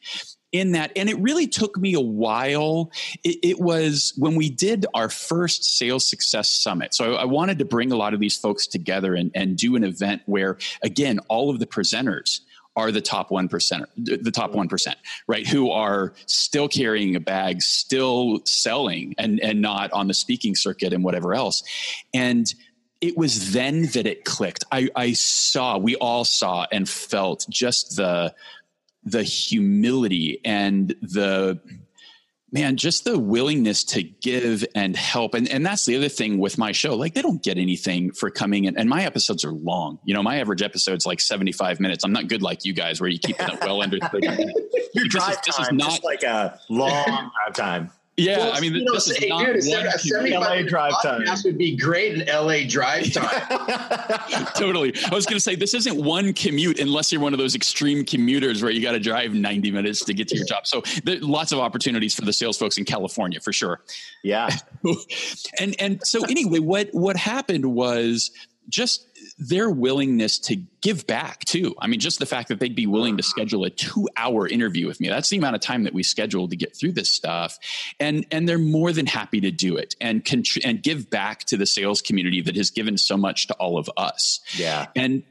in 0.54 0.72
that. 0.72 0.92
And 0.94 1.10
it 1.10 1.18
really 1.18 1.48
took 1.48 1.76
me 1.76 1.94
a 1.94 2.00
while. 2.00 2.92
It, 3.24 3.38
it, 3.42 3.60
was 3.60 4.12
when 4.16 4.36
we 4.36 4.48
did 4.48 4.86
our 4.94 5.08
first 5.08 5.64
sales 5.64 6.08
success 6.08 6.48
summit. 6.48 6.94
So 6.94 7.14
I, 7.14 7.22
I 7.22 7.24
wanted 7.24 7.58
to 7.58 7.64
bring 7.64 7.90
a 7.90 7.96
lot 7.96 8.14
of 8.14 8.20
these 8.20 8.36
folks 8.36 8.68
together 8.68 9.16
and, 9.16 9.32
and 9.34 9.56
do 9.56 9.74
an 9.74 9.82
event 9.82 10.22
where, 10.26 10.56
again, 10.82 11.18
all 11.28 11.50
of 11.50 11.58
the 11.58 11.66
presenters 11.66 12.40
are 12.76 12.92
the 12.92 13.00
top 13.00 13.32
one 13.32 13.48
percent, 13.48 13.88
the 13.96 14.30
top 14.30 14.54
one 14.54 14.68
percent, 14.68 14.96
right? 15.26 15.46
Who 15.46 15.70
are 15.70 16.14
still 16.26 16.68
carrying 16.68 17.16
a 17.16 17.20
bag, 17.20 17.62
still 17.62 18.40
selling, 18.44 19.14
and 19.16 19.38
and 19.40 19.60
not 19.60 19.92
on 19.92 20.08
the 20.08 20.14
speaking 20.14 20.54
circuit 20.56 20.92
and 20.92 21.04
whatever 21.04 21.34
else. 21.34 21.62
And 22.12 22.52
it 23.00 23.16
was 23.16 23.52
then 23.52 23.82
that 23.88 24.06
it 24.06 24.24
clicked. 24.24 24.64
I, 24.72 24.88
I 24.96 25.12
saw, 25.12 25.76
we 25.76 25.94
all 25.96 26.24
saw 26.24 26.66
and 26.72 26.88
felt 26.88 27.44
just 27.50 27.96
the 27.96 28.34
the 29.04 29.22
humility 29.22 30.40
and 30.44 30.94
the 31.02 31.60
man 32.52 32.76
just 32.76 33.04
the 33.04 33.18
willingness 33.18 33.82
to 33.82 34.02
give 34.02 34.64
and 34.76 34.96
help. 34.96 35.34
And, 35.34 35.48
and 35.48 35.66
that's 35.66 35.84
the 35.86 35.96
other 35.96 36.08
thing 36.08 36.38
with 36.38 36.56
my 36.56 36.70
show. 36.70 36.94
Like 36.94 37.14
they 37.14 37.20
don't 37.20 37.42
get 37.42 37.58
anything 37.58 38.12
for 38.12 38.30
coming 38.30 38.64
in. 38.64 38.78
And 38.78 38.88
my 38.88 39.04
episodes 39.04 39.44
are 39.44 39.52
long. 39.52 39.98
You 40.04 40.14
know 40.14 40.22
my 40.22 40.38
average 40.38 40.62
episode's 40.62 41.04
like 41.04 41.20
75 41.20 41.80
minutes. 41.80 42.04
I'm 42.04 42.12
not 42.12 42.28
good 42.28 42.42
like 42.42 42.64
you 42.64 42.72
guys 42.72 43.00
where 43.00 43.10
you 43.10 43.18
keep 43.18 43.36
it 43.40 43.60
well 43.60 43.82
under 43.82 43.98
30 43.98 44.28
minutes. 44.28 44.60
Your 44.94 45.06
drive 45.06 45.42
this 45.44 45.58
is, 45.58 45.66
time 45.66 45.80
is 45.80 45.86
not 45.86 46.04
like 46.04 46.22
a 46.22 46.58
long 46.70 47.30
drive 47.52 47.54
time 47.54 47.90
yeah, 48.16 48.38
well, 48.38 48.52
I 48.54 48.60
mean, 48.60 48.74
you 48.74 48.84
know, 48.84 48.92
this 48.94 49.10
is 49.10 49.28
not 49.28 49.44
dude, 49.44 49.56
a 49.56 49.62
75 49.62 50.32
LA 50.32 50.62
drive 50.62 50.92
time. 51.02 51.24
would 51.44 51.58
be 51.58 51.76
great 51.76 52.14
in 52.14 52.26
LA 52.28 52.60
drive 52.68 53.12
time. 53.12 53.28
totally. 54.56 54.94
I 55.10 55.14
was 55.14 55.26
going 55.26 55.36
to 55.36 55.40
say 55.40 55.56
this 55.56 55.74
isn't 55.74 55.96
one 55.96 56.32
commute 56.32 56.78
unless 56.78 57.10
you're 57.10 57.20
one 57.20 57.32
of 57.32 57.38
those 57.40 57.56
extreme 57.56 58.04
commuters 58.04 58.62
where 58.62 58.70
you 58.70 58.80
got 58.80 58.92
to 58.92 59.00
drive 59.00 59.34
90 59.34 59.72
minutes 59.72 60.04
to 60.04 60.14
get 60.14 60.28
to 60.28 60.36
your 60.36 60.46
job. 60.46 60.64
So 60.66 60.82
there 61.02 61.18
lots 61.18 61.50
of 61.50 61.58
opportunities 61.58 62.14
for 62.14 62.24
the 62.24 62.32
sales 62.32 62.56
folks 62.56 62.78
in 62.78 62.84
California 62.84 63.40
for 63.40 63.52
sure. 63.52 63.80
Yeah. 64.22 64.48
and 65.58 65.74
and 65.80 66.06
so 66.06 66.24
anyway, 66.26 66.60
what 66.60 66.90
what 66.92 67.16
happened 67.16 67.66
was 67.66 68.30
just 68.68 69.08
their 69.38 69.68
willingness 69.68 70.38
to 70.38 70.56
give 70.80 71.06
back 71.06 71.44
too. 71.44 71.74
I 71.80 71.86
mean, 71.88 71.98
just 71.98 72.20
the 72.20 72.26
fact 72.26 72.48
that 72.48 72.60
they'd 72.60 72.74
be 72.74 72.86
willing 72.86 73.16
to 73.16 73.22
schedule 73.22 73.64
a 73.64 73.70
two 73.70 74.08
hour 74.16 74.46
interview 74.46 74.86
with 74.86 75.00
me. 75.00 75.08
That's 75.08 75.28
the 75.28 75.38
amount 75.38 75.56
of 75.56 75.60
time 75.60 75.84
that 75.84 75.94
we 75.94 76.02
scheduled 76.02 76.50
to 76.50 76.56
get 76.56 76.76
through 76.76 76.92
this 76.92 77.10
stuff. 77.10 77.58
And, 77.98 78.26
and 78.30 78.48
they're 78.48 78.58
more 78.58 78.92
than 78.92 79.06
happy 79.06 79.40
to 79.40 79.50
do 79.50 79.76
it 79.76 79.96
and, 80.00 80.24
contr- 80.24 80.60
and 80.64 80.82
give 80.82 81.10
back 81.10 81.40
to 81.44 81.56
the 81.56 81.66
sales 81.66 82.00
community 82.00 82.42
that 82.42 82.54
has 82.56 82.70
given 82.70 82.96
so 82.96 83.16
much 83.16 83.48
to 83.48 83.54
all 83.54 83.76
of 83.76 83.90
us. 83.96 84.40
Yeah. 84.56 84.86
And 84.94 85.24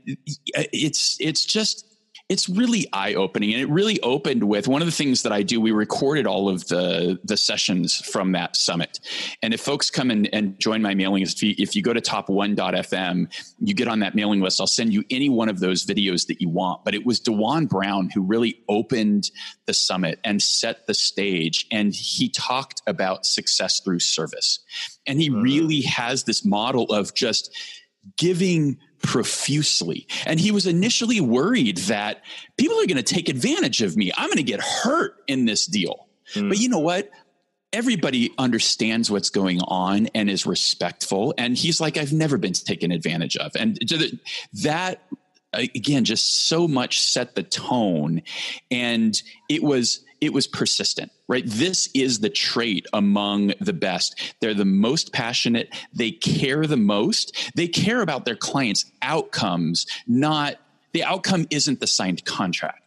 it's, 0.45 1.17
it's 1.21 1.45
just, 1.45 1.85
it's 2.29 2.47
really 2.47 2.87
eye 2.93 3.13
opening 3.13 3.53
and 3.53 3.61
it 3.61 3.69
really 3.69 4.01
opened 4.01 4.43
with 4.43 4.67
one 4.67 4.81
of 4.81 4.85
the 4.85 4.93
things 4.93 5.23
that 5.23 5.33
I 5.33 5.43
do 5.43 5.59
we 5.59 5.71
recorded 5.71 6.25
all 6.25 6.47
of 6.47 6.67
the 6.67 7.19
the 7.23 7.35
sessions 7.35 7.95
from 7.95 8.31
that 8.31 8.55
summit. 8.55 8.99
And 9.41 9.53
if 9.53 9.59
folks 9.61 9.89
come 9.89 10.09
in 10.09 10.27
and 10.27 10.57
join 10.57 10.81
my 10.81 10.93
mailing 10.95 11.21
list 11.21 11.37
if 11.37 11.43
you, 11.43 11.55
if 11.57 11.75
you 11.75 11.81
go 11.81 11.93
to 11.93 11.99
top1.fm 12.01 13.27
you 13.59 13.73
get 13.73 13.87
on 13.87 13.99
that 13.99 14.15
mailing 14.15 14.39
list 14.39 14.61
I'll 14.61 14.67
send 14.67 14.93
you 14.93 15.03
any 15.09 15.29
one 15.29 15.49
of 15.49 15.59
those 15.59 15.85
videos 15.85 16.27
that 16.27 16.41
you 16.41 16.49
want. 16.49 16.85
But 16.85 16.95
it 16.95 17.05
was 17.05 17.19
Dewan 17.19 17.65
Brown 17.65 18.09
who 18.09 18.21
really 18.21 18.61
opened 18.69 19.29
the 19.65 19.73
summit 19.73 20.19
and 20.23 20.41
set 20.41 20.87
the 20.87 20.93
stage 20.93 21.67
and 21.71 21.93
he 21.93 22.29
talked 22.29 22.81
about 22.87 23.25
success 23.25 23.81
through 23.81 23.99
service. 23.99 24.59
And 25.05 25.21
he 25.21 25.29
really 25.29 25.81
has 25.81 26.23
this 26.23 26.45
model 26.45 26.85
of 26.85 27.13
just 27.13 27.53
giving 28.17 28.77
profusely. 29.03 30.07
And 30.25 30.39
he 30.39 30.51
was 30.51 30.65
initially 30.65 31.21
worried 31.21 31.77
that 31.79 32.23
people 32.57 32.79
are 32.79 32.87
going 32.87 32.97
to 32.97 33.03
take 33.03 33.29
advantage 33.29 33.81
of 33.81 33.95
me. 33.95 34.11
I'm 34.17 34.27
going 34.27 34.37
to 34.37 34.43
get 34.43 34.61
hurt 34.61 35.15
in 35.27 35.45
this 35.45 35.67
deal. 35.67 36.07
Mm. 36.33 36.49
But 36.49 36.57
you 36.57 36.69
know 36.69 36.79
what? 36.79 37.11
everybody 37.73 38.31
understands 38.37 39.09
what's 39.09 39.31
going 39.31 39.59
on 39.61 40.07
and 40.13 40.29
is 40.29 40.45
respectful. 40.45 41.33
And 41.39 41.57
he's 41.57 41.81
like, 41.81 41.97
I've 41.97 42.13
never 42.13 42.37
been 42.37 42.53
taken 42.53 42.91
advantage 42.91 43.35
of. 43.35 43.51
And 43.55 43.79
that 44.61 45.01
again 45.53 46.03
just 46.03 46.47
so 46.47 46.67
much 46.67 47.01
set 47.01 47.35
the 47.35 47.43
tone 47.43 48.21
and 48.71 49.21
it 49.49 49.63
was 49.63 50.03
it 50.23 50.33
was 50.33 50.47
persistent 50.47 51.11
right? 51.27 51.43
This 51.47 51.89
is 51.93 52.19
the 52.19 52.29
trait 52.29 52.85
among 52.93 53.53
the 53.59 53.73
best. 53.73 54.35
They're 54.39 54.53
the 54.53 54.65
most 54.65 55.13
passionate. 55.13 55.73
They 55.93 56.11
care 56.11 56.67
the 56.67 56.77
most. 56.77 57.51
They 57.55 57.67
care 57.67 58.01
about 58.01 58.25
their 58.25 58.35
clients 58.35 58.85
outcomes 59.01 59.85
not 60.07 60.57
the 60.91 61.03
outcome 61.03 61.47
isn't 61.49 61.79
the 61.79 61.87
signed 61.87 62.23
contract 62.23 62.82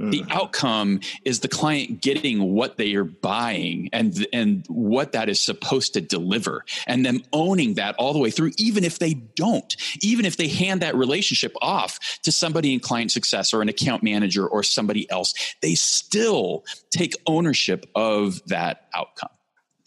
the 0.00 0.22
mm. 0.22 0.30
outcome 0.30 1.00
is 1.24 1.40
the 1.40 1.48
client 1.48 2.00
getting 2.00 2.54
what 2.54 2.78
they 2.78 2.94
are 2.94 3.04
buying 3.04 3.90
and 3.92 4.26
and 4.32 4.64
what 4.68 5.12
that 5.12 5.28
is 5.28 5.38
supposed 5.38 5.92
to 5.92 6.00
deliver 6.00 6.64
and 6.86 7.04
them 7.04 7.22
owning 7.32 7.74
that 7.74 7.94
all 7.96 8.12
the 8.12 8.18
way 8.18 8.30
through 8.30 8.50
even 8.56 8.82
if 8.82 8.98
they 8.98 9.14
don't 9.14 9.76
even 10.00 10.24
if 10.24 10.36
they 10.38 10.48
hand 10.48 10.80
that 10.80 10.94
relationship 10.94 11.54
off 11.60 11.98
to 12.22 12.32
somebody 12.32 12.72
in 12.72 12.80
client 12.80 13.10
success 13.10 13.52
or 13.52 13.60
an 13.60 13.68
account 13.68 14.02
manager 14.02 14.46
or 14.46 14.62
somebody 14.62 15.10
else 15.10 15.34
they 15.60 15.74
still 15.74 16.64
take 16.90 17.12
ownership 17.26 17.86
of 17.94 18.42
that 18.46 18.88
outcome 18.94 19.30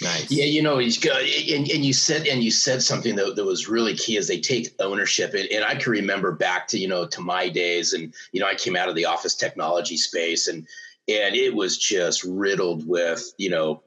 Nice. 0.01 0.31
Yeah, 0.31 0.45
you 0.45 0.62
know, 0.62 0.77
he's 0.79 0.97
good. 0.97 1.25
And, 1.50 1.69
and 1.69 1.85
you 1.85 1.93
said 1.93 2.27
and 2.27 2.43
you 2.43 2.51
said 2.51 2.81
something 2.81 3.15
that, 3.15 3.35
that 3.35 3.45
was 3.45 3.69
really 3.69 3.95
key 3.95 4.17
is 4.17 4.27
they 4.27 4.39
take 4.39 4.69
ownership. 4.79 5.33
And, 5.33 5.47
and 5.50 5.63
I 5.63 5.75
can 5.75 5.91
remember 5.91 6.31
back 6.31 6.67
to 6.69 6.79
you 6.79 6.88
know 6.88 7.05
to 7.07 7.21
my 7.21 7.50
days, 7.50 7.93
and 7.93 8.13
you 8.31 8.39
know 8.39 8.47
I 8.47 8.55
came 8.55 8.75
out 8.75 8.89
of 8.89 8.95
the 8.95 9.05
office 9.05 9.35
technology 9.35 9.97
space, 9.97 10.47
and 10.47 10.67
and 11.07 11.35
it 11.35 11.53
was 11.53 11.77
just 11.77 12.23
riddled 12.23 12.88
with 12.88 13.23
you 13.38 13.50
know, 13.50 13.83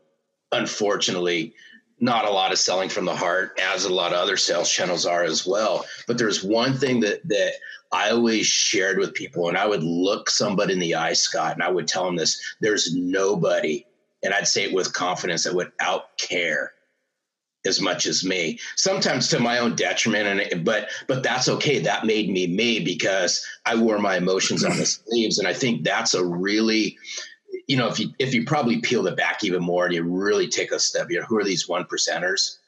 unfortunately, 0.52 1.54
not 1.98 2.24
a 2.24 2.30
lot 2.30 2.52
of 2.52 2.58
selling 2.58 2.88
from 2.88 3.04
the 3.04 3.16
heart, 3.16 3.58
as 3.60 3.84
a 3.84 3.92
lot 3.92 4.12
of 4.12 4.18
other 4.18 4.36
sales 4.36 4.70
channels 4.70 5.06
are 5.06 5.24
as 5.24 5.46
well. 5.46 5.84
But 6.06 6.18
there's 6.18 6.44
one 6.44 6.74
thing 6.74 7.00
that 7.00 7.26
that 7.28 7.54
I 7.92 8.10
always 8.10 8.46
shared 8.46 8.98
with 8.98 9.12
people, 9.12 9.48
and 9.48 9.58
I 9.58 9.66
would 9.66 9.82
look 9.82 10.30
somebody 10.30 10.72
in 10.72 10.78
the 10.78 10.94
eye, 10.94 11.14
Scott, 11.14 11.54
and 11.54 11.62
I 11.64 11.70
would 11.70 11.88
tell 11.88 12.04
them 12.04 12.16
this: 12.16 12.40
there's 12.60 12.94
nobody 12.94 13.84
and 14.26 14.34
I'd 14.34 14.48
say 14.48 14.64
it 14.64 14.74
with 14.74 14.92
confidence 14.92 15.44
that 15.44 15.54
would 15.54 15.72
out 15.80 16.18
care 16.18 16.72
as 17.64 17.80
much 17.80 18.06
as 18.06 18.24
me 18.24 18.58
sometimes 18.76 19.28
to 19.28 19.40
my 19.40 19.58
own 19.58 19.74
detriment 19.74 20.52
and 20.52 20.64
but 20.64 20.88
but 21.08 21.22
that's 21.22 21.48
okay. 21.48 21.78
That 21.80 22.06
made 22.06 22.30
me 22.30 22.46
me 22.46 22.80
because 22.80 23.44
i 23.64 23.74
wore 23.74 23.98
my 23.98 24.16
emotions 24.16 24.64
on 24.64 24.76
the 24.76 24.86
sleeves 24.86 25.38
and 25.38 25.48
i 25.48 25.52
think 25.52 25.82
that's 25.82 26.14
a 26.14 26.24
really 26.24 26.96
you 27.66 27.76
know 27.76 27.88
if 27.88 27.98
you 27.98 28.10
if 28.18 28.34
you 28.34 28.44
probably 28.44 28.80
peel 28.80 29.06
it 29.06 29.16
back 29.16 29.42
even 29.42 29.62
more 29.62 29.84
and 29.84 29.94
you 29.94 30.02
really 30.02 30.48
take 30.48 30.70
a 30.70 30.78
step 30.78 31.10
you 31.10 31.18
know 31.18 31.26
who 31.26 31.38
are 31.38 31.44
these 31.44 31.68
one 31.68 31.84
percenters 31.84 32.58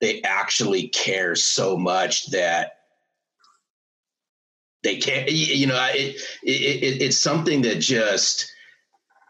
they 0.00 0.20
actually 0.22 0.88
care 0.88 1.34
so 1.34 1.76
much 1.76 2.30
that 2.30 2.78
they 4.82 4.96
can't 4.96 5.30
you 5.30 5.66
know 5.66 5.88
it, 5.92 6.16
it, 6.42 6.82
it 6.82 7.02
it's 7.02 7.18
something 7.18 7.62
that 7.62 7.76
just 7.76 8.52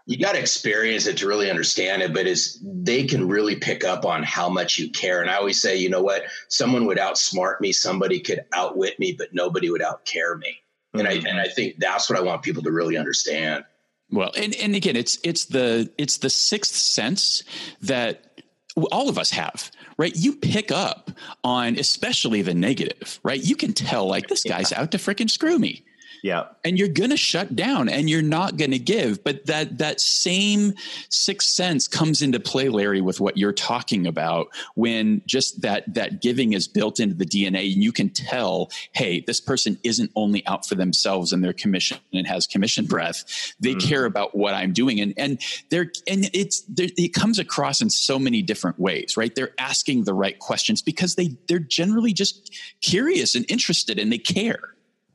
you 0.08 0.16
got 0.16 0.32
to 0.32 0.40
experience 0.40 1.06
it 1.06 1.18
to 1.18 1.28
really 1.28 1.50
understand 1.50 2.00
it 2.00 2.14
but 2.14 2.26
is 2.26 2.58
they 2.64 3.04
can 3.04 3.28
really 3.28 3.56
pick 3.56 3.84
up 3.84 4.06
on 4.06 4.22
how 4.22 4.48
much 4.48 4.78
you 4.78 4.90
care. 4.90 5.20
And 5.20 5.30
i 5.30 5.36
always 5.36 5.60
say 5.60 5.76
you 5.76 5.90
know 5.90 6.02
what? 6.02 6.24
Someone 6.48 6.86
would 6.86 6.98
outsmart 6.98 7.60
me 7.60 7.72
somebody 7.72 8.18
could 8.18 8.44
outwit 8.54 8.98
me 8.98 9.14
but 9.16 9.28
nobody 9.32 9.70
would 9.70 9.82
outcare 9.82 10.38
me. 10.38 10.56
Mm-hmm. 10.96 11.00
and 11.00 11.08
i 11.08 11.12
and 11.12 11.38
i 11.38 11.46
think 11.48 11.76
that's 11.78 12.08
what 12.08 12.18
i 12.18 12.22
want 12.22 12.42
people 12.42 12.62
to 12.62 12.72
really 12.72 12.96
understand. 12.96 13.64
Well 14.10 14.32
and, 14.36 14.54
and 14.56 14.74
again 14.74 14.96
it's 14.96 15.18
it's 15.22 15.44
the 15.44 15.90
it's 15.98 16.16
the 16.16 16.30
sixth 16.30 16.74
sense 16.74 17.44
that 17.82 18.42
all 18.90 19.08
of 19.08 19.18
us 19.18 19.30
have 19.30 19.70
right? 19.98 20.14
You 20.14 20.36
pick 20.36 20.70
up 20.70 21.10
on 21.44 21.76
especially 21.76 22.40
the 22.40 22.54
negative 22.54 23.20
right? 23.22 23.42
You 23.42 23.56
can 23.56 23.74
tell 23.74 24.06
like 24.06 24.28
this 24.28 24.44
guy's 24.44 24.70
yeah. 24.70 24.80
out 24.80 24.92
to 24.92 24.98
freaking 24.98 25.30
screw 25.30 25.58
me 25.58 25.84
yeah. 26.22 26.44
And 26.64 26.78
you're 26.78 26.88
going 26.88 27.10
to 27.10 27.16
shut 27.16 27.54
down 27.54 27.88
and 27.88 28.10
you're 28.10 28.22
not 28.22 28.56
going 28.56 28.70
to 28.72 28.78
give. 28.78 29.22
But 29.22 29.46
that 29.46 29.78
that 29.78 30.00
same 30.00 30.74
sixth 31.10 31.48
sense 31.48 31.86
comes 31.86 32.22
into 32.22 32.40
play, 32.40 32.68
Larry, 32.68 33.00
with 33.00 33.20
what 33.20 33.36
you're 33.36 33.52
talking 33.52 34.06
about 34.06 34.48
when 34.74 35.22
just 35.26 35.62
that 35.62 35.92
that 35.94 36.20
giving 36.20 36.52
is 36.52 36.66
built 36.66 37.00
into 37.00 37.14
the 37.14 37.24
DNA 37.24 37.72
and 37.72 37.82
you 37.82 37.92
can 37.92 38.10
tell, 38.10 38.70
hey, 38.92 39.20
this 39.26 39.40
person 39.40 39.78
isn't 39.84 40.10
only 40.16 40.46
out 40.46 40.66
for 40.66 40.74
themselves 40.74 41.32
and 41.32 41.42
their 41.42 41.52
commission 41.52 41.98
and 42.12 42.26
has 42.26 42.46
commission 42.46 42.86
breath. 42.86 43.54
They 43.60 43.74
mm. 43.74 43.88
care 43.88 44.04
about 44.04 44.36
what 44.36 44.54
I'm 44.54 44.72
doing. 44.72 45.00
And 45.00 45.14
and 45.16 45.40
they're 45.70 45.92
and 46.08 46.30
it's 46.32 46.64
it 46.76 47.14
comes 47.14 47.38
across 47.38 47.80
in 47.80 47.90
so 47.90 48.18
many 48.18 48.42
different 48.42 48.78
ways, 48.78 49.16
right? 49.16 49.34
They're 49.34 49.54
asking 49.58 50.04
the 50.04 50.14
right 50.14 50.38
questions 50.38 50.82
because 50.82 51.14
they 51.14 51.36
they're 51.48 51.58
generally 51.58 52.12
just 52.12 52.56
curious 52.80 53.34
and 53.34 53.44
interested 53.48 53.98
and 53.98 54.12
they 54.12 54.18
care. 54.18 54.74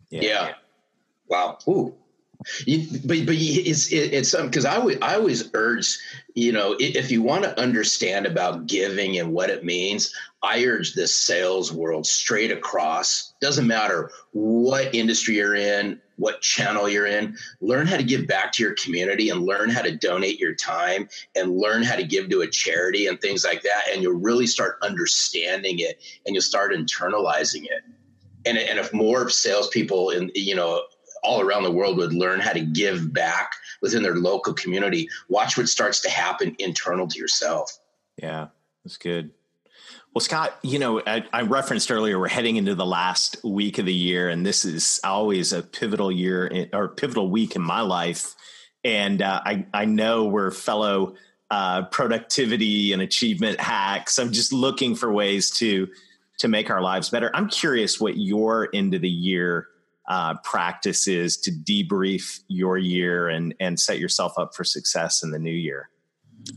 yeah. 0.09 0.21
yeah. 0.21 0.53
Wow. 1.33 1.57
Ooh. 1.67 1.95
You, 2.67 2.85
but 3.05 3.25
but 3.25 3.35
it's 3.35 3.91
it, 3.91 4.13
it's 4.13 4.35
because 4.35 4.65
I 4.65 4.77
would 4.77 5.01
I 5.01 5.15
always 5.15 5.49
urge 5.55 5.97
you 6.35 6.51
know 6.51 6.75
if 6.77 7.09
you 7.09 7.23
want 7.23 7.43
to 7.45 7.59
understand 7.59 8.27
about 8.27 8.67
giving 8.67 9.17
and 9.17 9.33
what 9.33 9.49
it 9.49 9.63
means 9.63 10.13
I 10.43 10.63
urge 10.65 10.93
this 10.93 11.15
sales 11.15 11.71
world 11.71 12.05
straight 12.05 12.51
across 12.51 13.33
doesn't 13.41 13.65
matter 13.65 14.11
what 14.31 14.93
industry 14.93 15.37
you're 15.37 15.55
in 15.55 16.01
what 16.17 16.41
channel 16.41 16.87
you're 16.89 17.07
in 17.07 17.35
learn 17.61 17.87
how 17.87 17.97
to 17.97 18.03
give 18.03 18.27
back 18.27 18.51
to 18.53 18.63
your 18.63 18.73
community 18.75 19.29
and 19.29 19.45
learn 19.45 19.69
how 19.69 19.81
to 19.81 19.95
donate 19.95 20.37
your 20.37 20.53
time 20.53 21.07
and 21.35 21.57
learn 21.57 21.81
how 21.81 21.95
to 21.95 22.03
give 22.03 22.29
to 22.29 22.41
a 22.41 22.47
charity 22.47 23.07
and 23.07 23.21
things 23.21 23.45
like 23.45 23.63
that 23.63 23.85
and 23.91 24.03
you'll 24.03 24.19
really 24.19 24.47
start 24.47 24.77
understanding 24.83 25.79
it 25.79 25.99
and 26.25 26.35
you'll 26.35 26.41
start 26.43 26.73
internalizing 26.73 27.63
it 27.63 27.83
and, 28.45 28.57
and 28.57 28.79
if 28.79 28.93
more 28.93 29.29
salespeople 29.29 30.09
in 30.09 30.31
you 30.35 30.55
know 30.55 30.83
all 31.23 31.41
around 31.41 31.63
the 31.63 31.71
world 31.71 31.97
would 31.97 32.13
learn 32.13 32.39
how 32.39 32.53
to 32.53 32.59
give 32.59 33.13
back 33.13 33.53
within 33.81 34.03
their 34.03 34.15
local 34.15 34.53
community, 34.53 35.09
watch 35.29 35.57
what 35.57 35.67
starts 35.67 36.01
to 36.01 36.09
happen 36.09 36.55
internal 36.59 37.07
to 37.07 37.19
yourself. 37.19 37.79
Yeah, 38.17 38.47
that's 38.83 38.97
good. 38.97 39.31
Well, 40.13 40.21
Scott, 40.21 40.57
you 40.61 40.77
know, 40.77 41.01
I, 41.07 41.23
I, 41.33 41.41
referenced 41.41 41.91
earlier 41.91 42.19
we're 42.19 42.27
heading 42.27 42.57
into 42.57 42.75
the 42.75 42.85
last 42.85 43.37
week 43.43 43.79
of 43.79 43.87
the 43.87 43.93
year, 43.93 44.29
and 44.29 44.45
this 44.45 44.63
is 44.63 44.99
always 45.03 45.53
a 45.53 45.63
pivotal 45.63 46.11
year 46.11 46.45
in, 46.45 46.69
or 46.71 46.87
pivotal 46.89 47.31
week 47.31 47.55
in 47.55 47.63
my 47.63 47.81
life. 47.81 48.35
And 48.83 49.23
uh, 49.23 49.41
I, 49.43 49.65
I 49.73 49.85
know 49.85 50.25
we're 50.25 50.51
fellow 50.51 51.15
uh, 51.49 51.83
productivity 51.85 52.93
and 52.93 53.01
achievement 53.01 53.59
hacks. 53.59 54.19
I'm 54.19 54.31
just 54.31 54.53
looking 54.53 54.95
for 54.95 55.11
ways 55.11 55.49
to 55.57 55.87
to 56.39 56.47
make 56.47 56.69
our 56.69 56.81
lives 56.81 57.09
better. 57.09 57.31
I'm 57.33 57.47
curious 57.47 57.99
what 57.99 58.17
your 58.17 58.69
end 58.73 58.93
of 58.93 59.01
the 59.01 59.09
year 59.09 59.67
uh, 60.07 60.35
practices 60.43 61.37
to 61.37 61.51
debrief 61.51 62.41
your 62.47 62.77
year 62.77 63.29
and 63.29 63.53
and 63.59 63.79
set 63.79 63.99
yourself 63.99 64.33
up 64.37 64.55
for 64.55 64.63
success 64.63 65.23
in 65.23 65.31
the 65.31 65.39
new 65.39 65.51
year? 65.51 65.89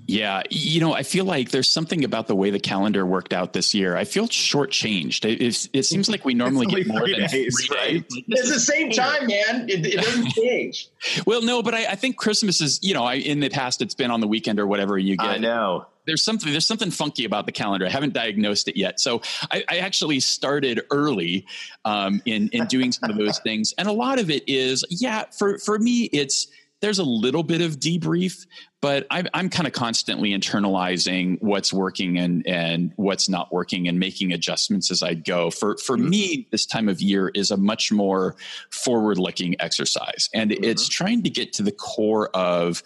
Yeah, 0.06 0.42
you 0.50 0.80
know, 0.80 0.94
I 0.94 1.02
feel 1.02 1.24
like 1.24 1.50
there's 1.50 1.68
something 1.68 2.04
about 2.04 2.26
the 2.26 2.34
way 2.34 2.50
the 2.50 2.60
calendar 2.60 3.04
worked 3.04 3.32
out 3.32 3.52
this 3.52 3.74
year. 3.74 3.96
I 3.96 4.04
feel 4.04 4.26
shortchanged. 4.26 5.24
It, 5.24 5.42
it, 5.42 5.68
it 5.72 5.82
seems 5.86 6.08
like 6.08 6.24
we 6.24 6.34
normally 6.34 6.66
get 6.66 6.86
more 6.86 7.08
than 7.08 7.26
days, 7.28 7.66
three 7.66 7.76
right? 7.76 8.08
days. 8.08 8.24
It's 8.28 8.52
the 8.52 8.60
same 8.60 8.90
time, 8.90 9.26
man. 9.26 9.68
It, 9.68 9.86
it 9.86 10.00
doesn't 10.00 10.28
change. 10.34 10.88
well, 11.26 11.42
no, 11.42 11.62
but 11.62 11.74
I, 11.74 11.86
I, 11.86 11.94
think 11.94 12.16
Christmas 12.16 12.60
is, 12.60 12.80
you 12.82 12.94
know, 12.94 13.04
I, 13.04 13.14
in 13.14 13.40
the 13.40 13.48
past 13.48 13.82
it's 13.82 13.94
been 13.94 14.10
on 14.10 14.20
the 14.20 14.28
weekend 14.28 14.58
or 14.58 14.66
whatever. 14.66 14.98
You 14.98 15.16
get. 15.16 15.26
I 15.26 15.38
know 15.38 15.86
there's 16.06 16.22
something 16.22 16.50
there's 16.50 16.66
something 16.66 16.90
funky 16.90 17.24
about 17.24 17.46
the 17.46 17.52
calendar. 17.52 17.86
I 17.86 17.90
haven't 17.90 18.12
diagnosed 18.14 18.68
it 18.68 18.76
yet, 18.76 19.00
so 19.00 19.20
I, 19.50 19.64
I 19.68 19.78
actually 19.78 20.20
started 20.20 20.82
early 20.90 21.44
um, 21.84 22.22
in 22.24 22.48
in 22.50 22.66
doing 22.66 22.92
some 22.92 23.10
of 23.10 23.16
those 23.16 23.38
things, 23.40 23.74
and 23.76 23.88
a 23.88 23.92
lot 23.92 24.18
of 24.18 24.30
it 24.30 24.44
is 24.48 24.84
yeah. 24.88 25.24
For 25.36 25.58
for 25.58 25.78
me, 25.78 26.04
it's 26.04 26.46
there's 26.80 26.98
a 26.98 27.04
little 27.04 27.42
bit 27.42 27.62
of 27.62 27.78
debrief, 27.78 28.46
but 28.82 29.06
I'm, 29.10 29.26
I'm 29.32 29.48
kind 29.48 29.66
of 29.66 29.72
constantly 29.72 30.30
internalizing 30.30 31.38
what's 31.40 31.72
working 31.72 32.18
and 32.18 32.46
and 32.46 32.92
what's 32.96 33.28
not 33.28 33.52
working 33.52 33.88
and 33.88 33.98
making 33.98 34.32
adjustments 34.32 34.90
as 34.90 35.02
I 35.02 35.14
go. 35.14 35.50
For 35.50 35.76
for 35.78 35.96
mm-hmm. 35.96 36.10
me, 36.10 36.48
this 36.50 36.66
time 36.66 36.88
of 36.88 37.00
year 37.00 37.30
is 37.34 37.50
a 37.50 37.56
much 37.56 37.90
more 37.90 38.36
forward 38.70 39.18
looking 39.18 39.56
exercise, 39.60 40.28
and 40.34 40.50
mm-hmm. 40.50 40.64
it's 40.64 40.88
trying 40.88 41.22
to 41.22 41.30
get 41.30 41.52
to 41.54 41.62
the 41.62 41.72
core 41.72 42.28
of. 42.34 42.82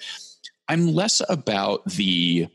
I'm 0.68 0.94
less 0.94 1.20
about 1.28 1.85
the 1.87 2.47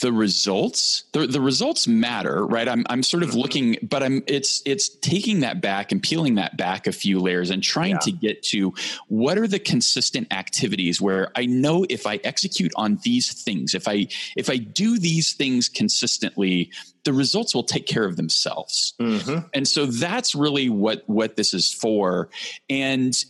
the 0.00 0.12
results 0.12 1.04
the, 1.12 1.26
the 1.26 1.40
results 1.40 1.88
matter 1.88 2.44
right 2.46 2.68
i'm 2.68 2.84
i'm 2.90 3.02
sort 3.02 3.22
of 3.22 3.30
mm-hmm. 3.30 3.38
looking 3.38 3.78
but 3.82 4.02
i'm 4.02 4.22
it's 4.26 4.62
it's 4.66 4.88
taking 4.88 5.40
that 5.40 5.62
back 5.62 5.90
and 5.90 6.02
peeling 6.02 6.34
that 6.34 6.56
back 6.56 6.86
a 6.86 6.92
few 6.92 7.18
layers 7.18 7.50
and 7.50 7.62
trying 7.62 7.92
yeah. 7.92 7.98
to 7.98 8.12
get 8.12 8.42
to 8.42 8.74
what 9.08 9.38
are 9.38 9.46
the 9.46 9.58
consistent 9.58 10.30
activities 10.32 11.00
where 11.00 11.30
i 11.34 11.46
know 11.46 11.86
if 11.88 12.06
i 12.06 12.16
execute 12.24 12.72
on 12.76 12.98
these 13.04 13.42
things 13.42 13.74
if 13.74 13.88
i 13.88 14.06
if 14.36 14.50
i 14.50 14.56
do 14.56 14.98
these 14.98 15.32
things 15.32 15.68
consistently 15.68 16.70
the 17.04 17.12
results 17.12 17.54
will 17.54 17.64
take 17.64 17.86
care 17.86 18.04
of 18.04 18.16
themselves 18.16 18.94
mm-hmm. 19.00 19.46
and 19.54 19.66
so 19.66 19.86
that's 19.86 20.34
really 20.34 20.68
what 20.68 21.02
what 21.06 21.36
this 21.36 21.54
is 21.54 21.72
for 21.72 22.28
and 22.68 23.24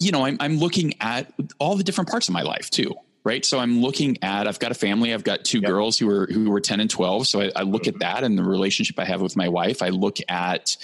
you 0.00 0.12
know 0.12 0.26
I'm, 0.26 0.36
I'm 0.38 0.58
looking 0.58 0.92
at 1.00 1.32
all 1.58 1.76
the 1.76 1.84
different 1.84 2.10
parts 2.10 2.28
of 2.28 2.34
my 2.34 2.42
life 2.42 2.68
too 2.68 2.94
right? 3.24 3.44
So 3.44 3.58
I'm 3.58 3.80
looking 3.80 4.18
at, 4.22 4.46
I've 4.46 4.58
got 4.58 4.70
a 4.70 4.74
family, 4.74 5.14
I've 5.14 5.24
got 5.24 5.44
two 5.44 5.60
yep. 5.60 5.70
girls 5.70 5.98
who 5.98 6.08
are, 6.10 6.26
who 6.26 6.50
were 6.50 6.60
10 6.60 6.80
and 6.80 6.90
12. 6.90 7.26
So 7.26 7.40
I, 7.40 7.50
I 7.56 7.62
look 7.62 7.84
mm-hmm. 7.84 7.96
at 7.96 8.00
that 8.00 8.24
and 8.24 8.38
the 8.38 8.44
relationship 8.44 8.98
I 8.98 9.04
have 9.04 9.22
with 9.22 9.36
my 9.36 9.48
wife. 9.48 9.82
I 9.82 9.88
look 9.88 10.18
at, 10.28 10.76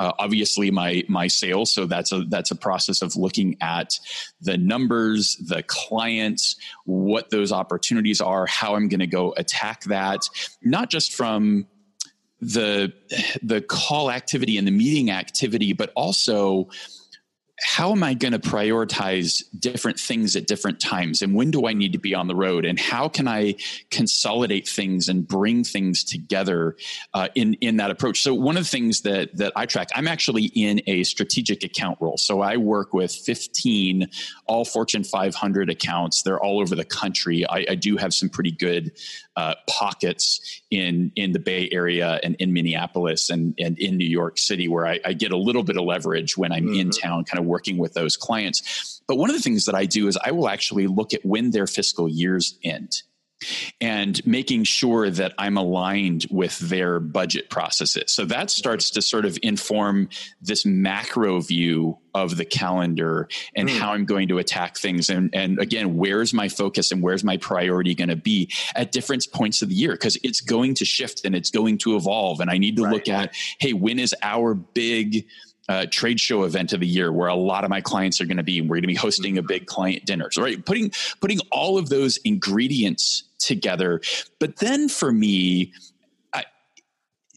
uh, 0.00 0.10
obviously 0.18 0.70
my 0.70 1.04
my 1.06 1.26
sales 1.26 1.70
so 1.70 1.84
that's 1.84 2.12
a 2.12 2.24
that's 2.28 2.50
a 2.50 2.56
process 2.56 3.02
of 3.02 3.14
looking 3.14 3.56
at 3.60 4.00
the 4.40 4.56
numbers 4.56 5.36
the 5.36 5.62
clients 5.64 6.56
what 6.86 7.28
those 7.30 7.52
opportunities 7.52 8.20
are 8.20 8.46
how 8.46 8.74
i'm 8.74 8.88
going 8.88 9.00
to 9.00 9.06
go 9.06 9.34
attack 9.36 9.84
that 9.84 10.28
not 10.62 10.90
just 10.90 11.12
from 11.12 11.66
the 12.40 12.92
the 13.42 13.60
call 13.60 14.10
activity 14.10 14.56
and 14.56 14.66
the 14.66 14.72
meeting 14.72 15.10
activity 15.10 15.72
but 15.72 15.92
also 15.94 16.68
how 17.62 17.92
am 17.92 18.02
I 18.02 18.14
going 18.14 18.32
to 18.32 18.40
prioritize 18.40 19.42
different 19.58 19.98
things 19.98 20.34
at 20.34 20.46
different 20.46 20.80
times? 20.80 21.22
And 21.22 21.34
when 21.34 21.50
do 21.50 21.66
I 21.66 21.72
need 21.72 21.92
to 21.92 21.98
be 21.98 22.14
on 22.14 22.26
the 22.26 22.34
road? 22.34 22.64
And 22.64 22.78
how 22.78 23.08
can 23.08 23.28
I 23.28 23.54
consolidate 23.90 24.68
things 24.68 25.08
and 25.08 25.26
bring 25.26 25.62
things 25.62 26.02
together 26.02 26.76
uh, 27.14 27.28
in, 27.36 27.54
in 27.54 27.76
that 27.76 27.90
approach? 27.90 28.20
So 28.20 28.34
one 28.34 28.56
of 28.56 28.64
the 28.64 28.68
things 28.68 29.02
that, 29.02 29.36
that 29.36 29.52
I 29.54 29.66
track, 29.66 29.88
I'm 29.94 30.08
actually 30.08 30.46
in 30.46 30.82
a 30.88 31.04
strategic 31.04 31.62
account 31.62 31.98
role. 32.00 32.18
So 32.18 32.40
I 32.40 32.56
work 32.56 32.92
with 32.92 33.12
15 33.12 34.08
all 34.46 34.64
Fortune 34.64 35.04
500 35.04 35.70
accounts. 35.70 36.22
They're 36.22 36.40
all 36.42 36.60
over 36.60 36.74
the 36.74 36.84
country. 36.84 37.46
I, 37.48 37.64
I 37.70 37.74
do 37.76 37.96
have 37.96 38.12
some 38.12 38.28
pretty 38.28 38.52
good 38.52 38.92
uh, 39.36 39.54
pockets 39.68 40.62
in 40.70 41.10
in 41.16 41.32
the 41.32 41.38
Bay 41.38 41.68
Area 41.72 42.20
and 42.22 42.34
in 42.36 42.52
Minneapolis 42.52 43.30
and, 43.30 43.54
and 43.58 43.78
in 43.78 43.96
New 43.96 44.08
York 44.08 44.36
City 44.36 44.68
where 44.68 44.86
I, 44.86 45.00
I 45.04 45.12
get 45.14 45.32
a 45.32 45.36
little 45.36 45.62
bit 45.62 45.76
of 45.76 45.84
leverage 45.84 46.36
when 46.36 46.52
I'm 46.52 46.66
mm-hmm. 46.66 46.80
in 46.80 46.90
town, 46.90 47.24
kind 47.24 47.38
of 47.38 47.46
working 47.52 47.76
with 47.78 47.92
those 47.94 48.16
clients. 48.16 49.02
But 49.06 49.16
one 49.16 49.30
of 49.30 49.36
the 49.36 49.42
things 49.42 49.66
that 49.66 49.74
I 49.74 49.84
do 49.84 50.08
is 50.08 50.16
I 50.16 50.32
will 50.32 50.48
actually 50.48 50.86
look 50.86 51.12
at 51.14 51.24
when 51.24 51.50
their 51.50 51.66
fiscal 51.66 52.08
years 52.08 52.58
end 52.64 53.02
and 53.80 54.24
making 54.26 54.64
sure 54.64 55.10
that 55.10 55.34
I'm 55.38 55.56
aligned 55.56 56.26
with 56.30 56.58
their 56.58 57.00
budget 57.00 57.50
processes. 57.50 58.12
So 58.12 58.24
that 58.26 58.50
starts 58.50 58.90
to 58.90 59.02
sort 59.02 59.24
of 59.24 59.38
inform 59.42 60.08
this 60.40 60.64
macro 60.64 61.40
view 61.40 61.98
of 62.14 62.36
the 62.36 62.44
calendar 62.44 63.28
and 63.56 63.68
mm. 63.68 63.78
how 63.78 63.92
I'm 63.92 64.04
going 64.04 64.28
to 64.28 64.38
attack 64.38 64.76
things. 64.76 65.08
And, 65.10 65.30
and 65.34 65.58
again, 65.58 65.96
where's 65.96 66.32
my 66.32 66.48
focus 66.48 66.92
and 66.92 67.02
where's 67.02 67.24
my 67.24 67.36
priority 67.36 67.94
going 67.94 68.10
to 68.10 68.16
be 68.16 68.50
at 68.74 68.92
different 68.92 69.26
points 69.32 69.62
of 69.62 69.70
the 69.70 69.74
year? 69.74 69.92
Because 69.92 70.18
it's 70.22 70.40
going 70.40 70.74
to 70.74 70.84
shift 70.84 71.22
and 71.24 71.34
it's 71.34 71.50
going 71.50 71.78
to 71.78 71.96
evolve. 71.96 72.40
And 72.40 72.50
I 72.50 72.58
need 72.58 72.76
to 72.76 72.84
right. 72.84 72.92
look 72.92 73.08
at, 73.08 73.34
hey, 73.58 73.72
when 73.72 73.98
is 73.98 74.14
our 74.22 74.54
big 74.54 75.26
uh, 75.68 75.86
trade 75.90 76.20
show 76.20 76.44
event 76.44 76.72
of 76.72 76.80
the 76.80 76.86
year 76.86 77.12
where 77.12 77.28
a 77.28 77.34
lot 77.34 77.64
of 77.64 77.70
my 77.70 77.80
clients 77.80 78.20
are 78.20 78.26
going 78.26 78.36
to 78.36 78.42
be. 78.42 78.58
And 78.58 78.68
we're 78.68 78.76
going 78.76 78.82
to 78.82 78.88
be 78.88 78.94
hosting 78.94 79.38
a 79.38 79.42
big 79.42 79.66
client 79.66 80.04
dinner. 80.04 80.30
So, 80.30 80.42
right, 80.42 80.64
putting 80.64 80.92
putting 81.20 81.40
all 81.50 81.78
of 81.78 81.88
those 81.88 82.16
ingredients 82.18 83.24
together. 83.38 84.00
But 84.38 84.56
then 84.56 84.88
for 84.88 85.12
me, 85.12 85.72
I, 86.32 86.44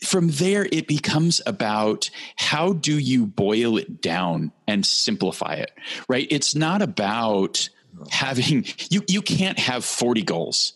from 0.03 0.29
there, 0.29 0.67
it 0.71 0.87
becomes 0.87 1.41
about 1.45 2.09
how 2.35 2.73
do 2.73 2.97
you 2.97 3.25
boil 3.25 3.77
it 3.77 4.01
down 4.01 4.51
and 4.67 4.85
simplify 4.85 5.55
it, 5.55 5.71
right? 6.07 6.27
It's 6.29 6.55
not 6.55 6.81
about 6.81 7.69
having 8.09 8.65
you 8.89 9.01
you 9.07 9.21
can't 9.21 9.57
have 9.59 9.85
40 9.85 10.21
goals 10.23 10.73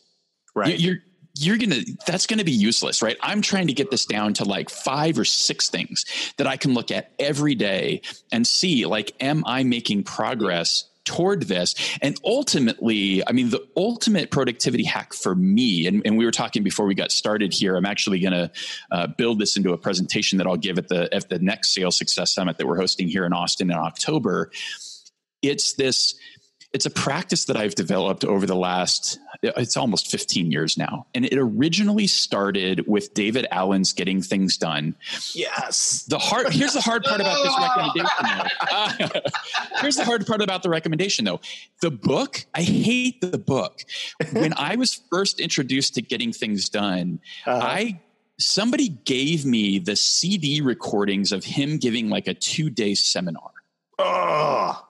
right 0.56 0.80
you're 0.80 1.00
you're 1.40 1.58
going 1.58 1.70
to, 1.70 1.98
that's 2.06 2.28
going 2.28 2.40
to 2.40 2.46
be 2.46 2.52
useless, 2.52 3.02
right? 3.02 3.18
I'm 3.22 3.42
trying 3.42 3.68
to 3.68 3.74
get 3.74 3.92
this 3.92 4.06
down 4.06 4.34
to 4.36 4.46
like 4.46 4.70
five 4.70 5.18
or 5.18 5.26
six 5.26 5.70
things 5.70 6.06
that 6.38 6.48
I 6.48 6.58
can 6.58 6.74
look 6.74 6.92
at 6.92 7.12
every 7.18 7.56
day 7.56 8.02
and 8.32 8.46
see, 8.46 8.86
like, 8.86 9.14
am 9.20 9.44
I 9.46 9.64
making 9.64 10.04
progress 10.04 10.86
toward 11.06 11.44
this. 11.44 11.74
And 12.04 12.20
ultimately, 12.24 13.28
I 13.28 13.32
mean, 13.32 13.50
the 13.50 13.68
ultimate 13.76 14.30
productivity 14.30 14.84
hack 14.84 15.14
for 15.14 15.34
me, 15.34 15.88
and, 15.88 16.04
and 16.06 16.20
we 16.20 16.26
were 16.26 16.32
talking 16.32 16.62
before 16.62 16.86
we 16.86 16.94
got 16.94 17.12
started 17.12 17.52
here, 17.52 17.76
I'm 17.76 17.86
actually 17.86 18.20
going 18.20 18.34
to 18.34 18.52
uh, 18.92 19.08
build 19.08 19.40
this 19.40 19.58
into 19.58 19.74
a 19.74 19.78
presentation 19.78 20.38
that 20.38 20.46
I'll 20.46 20.58
give 20.58 20.78
at 20.78 20.88
the, 20.88 21.12
at 21.14 21.28
the 21.28 21.40
next 21.40 21.74
Sales 21.74 21.98
Success 21.98 22.36
Summit 22.36 22.60
that 22.60 22.68
we're 22.68 22.78
hosting 22.78 23.08
here 23.08 23.26
in 23.26 23.34
Austin 23.34 23.72
in 23.72 23.78
October. 23.78 24.52
It's 25.42 25.74
this 25.74 26.14
it's 26.72 26.86
a 26.86 26.90
practice 26.92 27.46
that 27.46 27.58
I've 27.58 27.74
developed 27.74 28.24
over 28.24 28.46
the 28.46 28.56
last, 28.56 29.20
it's 29.42 29.76
almost 29.76 30.12
15 30.12 30.52
years 30.52 30.78
now. 30.78 31.08
And 31.16 31.26
it 31.26 31.38
originally 31.38 32.06
started 32.06 32.88
with 32.88 33.14
David 33.16 33.48
Allen's 33.50 33.92
Getting 33.92 34.22
Things 34.22 34.56
Done. 34.56 34.96
Yes. 35.34 36.04
The 36.08 36.20
hard, 36.20 36.54
here's 36.54 36.74
the 36.74 36.82
hard 36.82 37.04
part 37.04 37.22
about 37.22 37.44
this 37.44 37.56
recommendation. 37.60 39.22
Here's 39.82 39.96
the 39.96 40.06
hard 40.06 40.28
part 40.28 40.42
about 40.42 40.62
the 40.62 40.70
recommendation 40.70 41.26
though. 41.26 41.40
The 41.82 41.92
book, 41.92 42.46
I 42.54 42.62
hate 42.62 43.22
the 43.22 43.38
book. 43.38 43.84
When 44.34 44.54
I 44.54 44.76
was 44.76 45.02
first 45.10 45.40
introduced 45.40 45.96
to 45.96 46.02
Getting 46.02 46.34
Things 46.34 46.70
Done, 46.70 47.20
uh-huh. 47.46 47.60
I 47.66 48.00
somebody 48.38 48.90
gave 48.90 49.46
me 49.46 49.80
the 49.80 49.96
CD 49.96 50.62
recordings 50.62 51.32
of 51.32 51.44
him 51.44 51.78
giving 51.78 52.10
like 52.10 52.28
a 52.28 52.34
two 52.34 52.70
day 52.70 52.94
seminar. 52.94 53.52
Oh. 53.98 54.86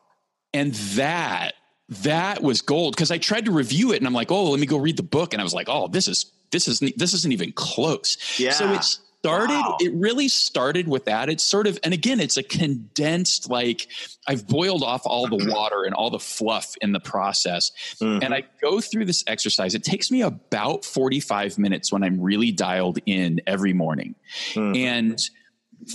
And 0.54 0.74
that 0.74 1.54
that 1.89 2.41
was 2.41 2.62
gold 2.62 2.95
because 2.95 3.12
I 3.12 3.17
tried 3.17 3.45
to 3.45 3.52
review 3.52 3.91
it 3.93 3.97
and 3.97 4.08
I'm 4.08 4.13
like, 4.13 4.32
oh, 4.32 4.52
let 4.52 4.60
me 4.60 4.67
go 4.67 4.78
read 4.78 4.97
the 4.97 5.04
book, 5.04 5.34
and 5.34 5.41
I 5.41 5.43
was 5.43 5.54
like, 5.54 5.69
oh, 5.69 5.88
this 5.88 6.08
is 6.08 6.32
this 6.52 6.67
is 6.67 6.80
this 6.95 7.13
isn't 7.13 7.32
even 7.32 7.52
close. 7.52 8.17
Yeah. 8.39 8.52
So 8.52 8.71
it 8.73 8.84
started. 8.84 9.54
Wow. 9.54 9.78
It 9.80 9.93
really 9.93 10.28
started 10.28 10.88
with 10.88 11.06
that. 11.06 11.30
It's 11.30 11.43
sort 11.43 11.67
of, 11.67 11.78
and 11.84 11.93
again, 11.93 12.19
it's 12.19 12.38
a 12.38 12.43
condensed 12.43 13.49
like 13.49 13.88
I've 14.28 14.47
boiled 14.47 14.84
off 14.84 15.02
all 15.06 15.28
the 15.28 15.45
water 15.52 15.84
and 15.84 15.93
all 15.93 16.10
the 16.10 16.19
fluff 16.19 16.75
in 16.82 16.91
the 16.91 16.99
process, 16.99 17.71
mm-hmm. 18.02 18.23
and 18.23 18.34
I 18.34 18.43
go 18.62 18.80
through 18.82 19.06
this 19.06 19.23
exercise. 19.28 19.75
It 19.75 19.84
takes 19.84 20.12
me 20.12 20.21
about 20.21 20.86
45 20.86 21.58
minutes 21.58 21.91
when 21.91 22.04
I'm 22.04 22.21
really 22.21 22.52
dialed 22.52 22.99
in 23.06 23.41
every 23.47 23.73
morning, 23.73 24.15
mm-hmm. 24.54 24.75
and 24.75 25.19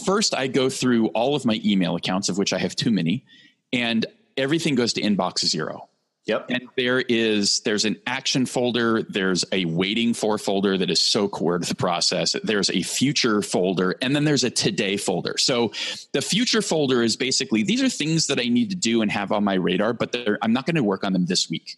first 0.05 0.35
I 0.35 0.47
go 0.49 0.69
through 0.69 1.09
all 1.09 1.35
of 1.35 1.45
my 1.45 1.61
email 1.65 1.97
accounts, 1.97 2.29
of 2.29 2.39
which 2.39 2.53
I 2.53 2.59
have 2.59 2.75
too 2.75 2.91
many, 2.91 3.25
and 3.73 4.07
everything 4.37 4.75
goes 4.75 4.93
to 4.95 5.03
inbox 5.03 5.45
zero. 5.47 5.89
Yep. 6.27 6.47
And 6.49 6.69
there 6.77 7.01
is 7.01 7.61
there's 7.61 7.85
an 7.85 8.01
action 8.07 8.47
folder, 8.47 9.03
there's 9.03 9.45
a 9.53 9.67
waiting 9.67 10.15
for 10.15 10.39
folder 10.39 10.79
that 10.79 10.89
is 10.89 10.99
so 10.99 11.29
core 11.29 11.59
to 11.59 11.69
the 11.69 11.75
process. 11.75 12.35
There's 12.43 12.71
a 12.71 12.83
future 12.83 13.43
folder, 13.43 13.95
and 14.01 14.17
then 14.17 14.25
there's 14.25 14.43
a 14.43 14.49
today 14.49 14.97
folder. 14.97 15.37
So 15.37 15.73
the 16.13 16.23
future 16.23 16.63
folder 16.63 17.03
is 17.03 17.17
basically 17.17 17.63
these 17.63 17.83
are 17.83 17.91
things 17.91 18.29
that 18.29 18.41
I 18.41 18.45
need 18.45 18.71
to 18.71 18.77
do 18.77 19.03
and 19.03 19.11
have 19.11 19.33
on 19.33 19.45
my 19.45 19.55
radar, 19.55 19.93
but 19.93 20.17
I'm 20.41 20.55
not 20.55 20.65
going 20.65 20.77
to 20.77 20.83
work 20.83 21.05
on 21.05 21.13
them 21.13 21.27
this 21.27 21.51
week. 21.51 21.77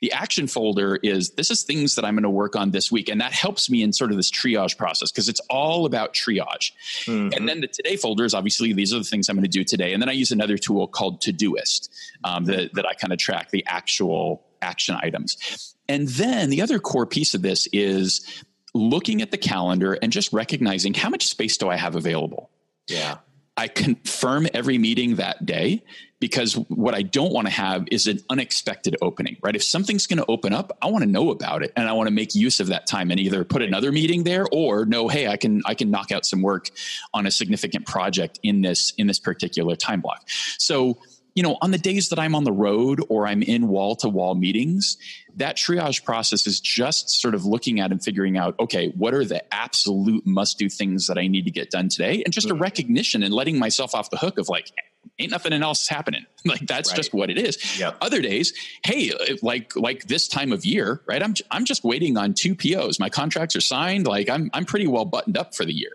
The 0.00 0.12
action 0.12 0.46
folder 0.46 0.96
is 0.96 1.30
this 1.30 1.50
is 1.50 1.62
things 1.62 1.94
that 1.94 2.04
I'm 2.04 2.14
going 2.14 2.24
to 2.24 2.30
work 2.30 2.56
on 2.56 2.70
this 2.70 2.90
week. 2.90 3.08
And 3.08 3.20
that 3.20 3.32
helps 3.32 3.70
me 3.70 3.82
in 3.82 3.92
sort 3.92 4.10
of 4.10 4.16
this 4.16 4.30
triage 4.30 4.76
process 4.76 5.10
because 5.10 5.28
it's 5.28 5.40
all 5.50 5.86
about 5.86 6.14
triage. 6.14 6.72
Mm-hmm. 7.04 7.34
And 7.34 7.48
then 7.48 7.60
the 7.60 7.68
today 7.68 7.96
folder 7.96 8.24
is 8.24 8.34
obviously 8.34 8.72
these 8.72 8.92
are 8.92 8.98
the 8.98 9.04
things 9.04 9.28
I'm 9.28 9.36
going 9.36 9.44
to 9.44 9.48
do 9.48 9.64
today. 9.64 9.92
And 9.92 10.02
then 10.02 10.08
I 10.08 10.12
use 10.12 10.30
another 10.30 10.58
tool 10.58 10.86
called 10.86 11.20
Todoist 11.20 11.88
um, 12.24 12.44
that, 12.44 12.74
that 12.74 12.86
I 12.86 12.94
kind 12.94 13.12
of 13.12 13.18
track 13.18 13.50
the 13.50 13.64
actual 13.66 14.44
action 14.62 14.96
items. 15.00 15.74
And 15.88 16.08
then 16.08 16.50
the 16.50 16.62
other 16.62 16.78
core 16.78 17.06
piece 17.06 17.34
of 17.34 17.42
this 17.42 17.66
is 17.72 18.44
looking 18.74 19.22
at 19.22 19.30
the 19.30 19.38
calendar 19.38 19.94
and 19.94 20.12
just 20.12 20.32
recognizing 20.32 20.94
how 20.94 21.08
much 21.08 21.26
space 21.26 21.56
do 21.56 21.68
I 21.68 21.76
have 21.76 21.96
available? 21.96 22.50
Yeah. 22.86 23.18
I 23.60 23.68
confirm 23.68 24.46
every 24.54 24.78
meeting 24.78 25.16
that 25.16 25.44
day 25.44 25.82
because 26.18 26.54
what 26.54 26.94
I 26.94 27.02
don't 27.02 27.30
want 27.30 27.46
to 27.46 27.52
have 27.52 27.86
is 27.90 28.06
an 28.06 28.20
unexpected 28.30 28.96
opening, 29.02 29.36
right? 29.42 29.54
If 29.54 29.62
something's 29.62 30.06
going 30.06 30.16
to 30.16 30.24
open 30.28 30.54
up, 30.54 30.78
I 30.80 30.86
want 30.86 31.04
to 31.04 31.10
know 31.10 31.30
about 31.30 31.62
it 31.62 31.70
and 31.76 31.86
I 31.86 31.92
want 31.92 32.06
to 32.06 32.10
make 32.10 32.34
use 32.34 32.60
of 32.60 32.68
that 32.68 32.86
time 32.86 33.10
and 33.10 33.20
either 33.20 33.44
put 33.44 33.60
another 33.60 33.92
meeting 33.92 34.24
there 34.24 34.46
or 34.50 34.86
know, 34.86 35.08
hey, 35.08 35.28
I 35.28 35.36
can 35.36 35.60
I 35.66 35.74
can 35.74 35.90
knock 35.90 36.10
out 36.10 36.24
some 36.24 36.40
work 36.40 36.70
on 37.12 37.26
a 37.26 37.30
significant 37.30 37.84
project 37.84 38.40
in 38.42 38.62
this 38.62 38.94
in 38.96 39.06
this 39.08 39.18
particular 39.18 39.76
time 39.76 40.00
block. 40.00 40.22
So 40.56 40.96
you 41.40 41.42
know, 41.42 41.56
on 41.62 41.70
the 41.70 41.78
days 41.78 42.10
that 42.10 42.18
I'm 42.18 42.34
on 42.34 42.44
the 42.44 42.52
road 42.52 43.02
or 43.08 43.26
I'm 43.26 43.42
in 43.42 43.68
wall 43.68 43.96
to 43.96 44.10
wall 44.10 44.34
meetings, 44.34 44.98
that 45.36 45.56
triage 45.56 46.04
process 46.04 46.46
is 46.46 46.60
just 46.60 47.08
sort 47.08 47.34
of 47.34 47.46
looking 47.46 47.80
at 47.80 47.90
and 47.92 48.04
figuring 48.04 48.36
out, 48.36 48.54
okay, 48.60 48.88
what 48.88 49.14
are 49.14 49.24
the 49.24 49.42
absolute 49.54 50.26
must 50.26 50.58
do 50.58 50.68
things 50.68 51.06
that 51.06 51.16
I 51.16 51.28
need 51.28 51.46
to 51.46 51.50
get 51.50 51.70
done 51.70 51.88
today? 51.88 52.22
And 52.22 52.34
just 52.34 52.46
mm-hmm. 52.46 52.58
a 52.58 52.60
recognition 52.60 53.22
and 53.22 53.32
letting 53.32 53.58
myself 53.58 53.94
off 53.94 54.10
the 54.10 54.18
hook 54.18 54.36
of 54.36 54.50
like, 54.50 54.70
ain't 55.18 55.30
nothing 55.30 55.54
else 55.54 55.88
happening. 55.88 56.26
Like 56.44 56.66
that's 56.66 56.90
right. 56.90 56.96
just 56.96 57.14
what 57.14 57.30
it 57.30 57.38
is. 57.38 57.78
Yep. 57.78 57.98
Other 58.00 58.22
days, 58.22 58.54
hey, 58.84 59.12
like 59.42 59.76
like 59.76 60.08
this 60.08 60.26
time 60.26 60.52
of 60.52 60.64
year, 60.64 61.02
right? 61.06 61.22
I'm 61.22 61.34
I'm 61.50 61.66
just 61.66 61.84
waiting 61.84 62.16
on 62.16 62.32
two 62.32 62.54
POs. 62.54 62.98
My 62.98 63.10
contracts 63.10 63.54
are 63.56 63.60
signed. 63.60 64.06
Like 64.06 64.30
I'm 64.30 64.50
I'm 64.54 64.64
pretty 64.64 64.86
well 64.86 65.04
buttoned 65.04 65.36
up 65.36 65.54
for 65.54 65.66
the 65.66 65.74
year. 65.74 65.92